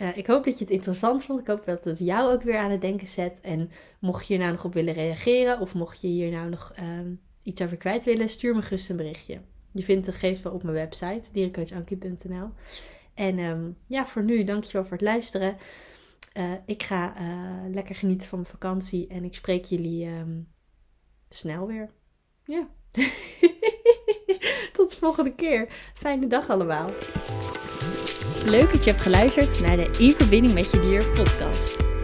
Uh, 0.01 0.17
ik 0.17 0.27
hoop 0.27 0.43
dat 0.43 0.57
je 0.57 0.63
het 0.63 0.73
interessant 0.73 1.23
vond. 1.23 1.39
Ik 1.39 1.47
hoop 1.47 1.65
dat 1.65 1.83
het 1.83 1.99
jou 1.99 2.33
ook 2.33 2.43
weer 2.43 2.57
aan 2.57 2.71
het 2.71 2.81
denken 2.81 3.07
zet. 3.07 3.39
En 3.41 3.71
mocht 3.99 4.27
je 4.27 4.33
hier 4.33 4.43
nou 4.43 4.55
nog 4.55 4.65
op 4.65 4.73
willen 4.73 4.93
reageren, 4.93 5.59
of 5.59 5.73
mocht 5.73 6.01
je 6.01 6.07
hier 6.07 6.31
nou 6.31 6.49
nog 6.49 6.73
um, 6.79 7.19
iets 7.43 7.61
over 7.61 7.77
kwijt 7.77 8.05
willen, 8.05 8.29
stuur 8.29 8.55
me 8.55 8.61
gerust 8.61 8.89
een 8.89 8.95
berichtje. 8.95 9.39
Je 9.73 9.83
vindt 9.83 10.05
de 10.05 10.11
gegevens 10.11 10.53
op 10.53 10.63
mijn 10.63 10.75
website, 10.75 11.31
dierencoachankie.nl. 11.31 12.49
En 13.13 13.39
um, 13.39 13.77
ja, 13.85 14.07
voor 14.07 14.23
nu, 14.23 14.43
dankjewel 14.43 14.83
voor 14.83 14.97
het 14.97 15.01
luisteren. 15.01 15.57
Uh, 16.37 16.51
ik 16.65 16.83
ga 16.83 17.13
uh, 17.21 17.73
lekker 17.73 17.95
genieten 17.95 18.27
van 18.27 18.39
mijn 18.39 18.51
vakantie 18.51 19.07
en 19.07 19.23
ik 19.23 19.35
spreek 19.35 19.65
jullie 19.65 20.07
um, 20.07 20.47
snel 21.29 21.67
weer. 21.67 21.89
Ja. 22.45 22.67
Tot 24.73 24.89
de 24.89 24.95
volgende 24.99 25.35
keer. 25.35 25.67
Fijne 25.93 26.27
dag 26.27 26.49
allemaal. 26.49 26.89
Leuk 28.45 28.71
dat 28.71 28.83
je 28.83 28.89
hebt 28.89 29.03
geluisterd 29.03 29.59
naar 29.59 29.77
de 29.77 29.95
In 29.99 30.13
Verbinding 30.13 30.53
met 30.53 30.71
Je 30.71 30.79
Dier 30.79 31.09
podcast. 31.09 31.92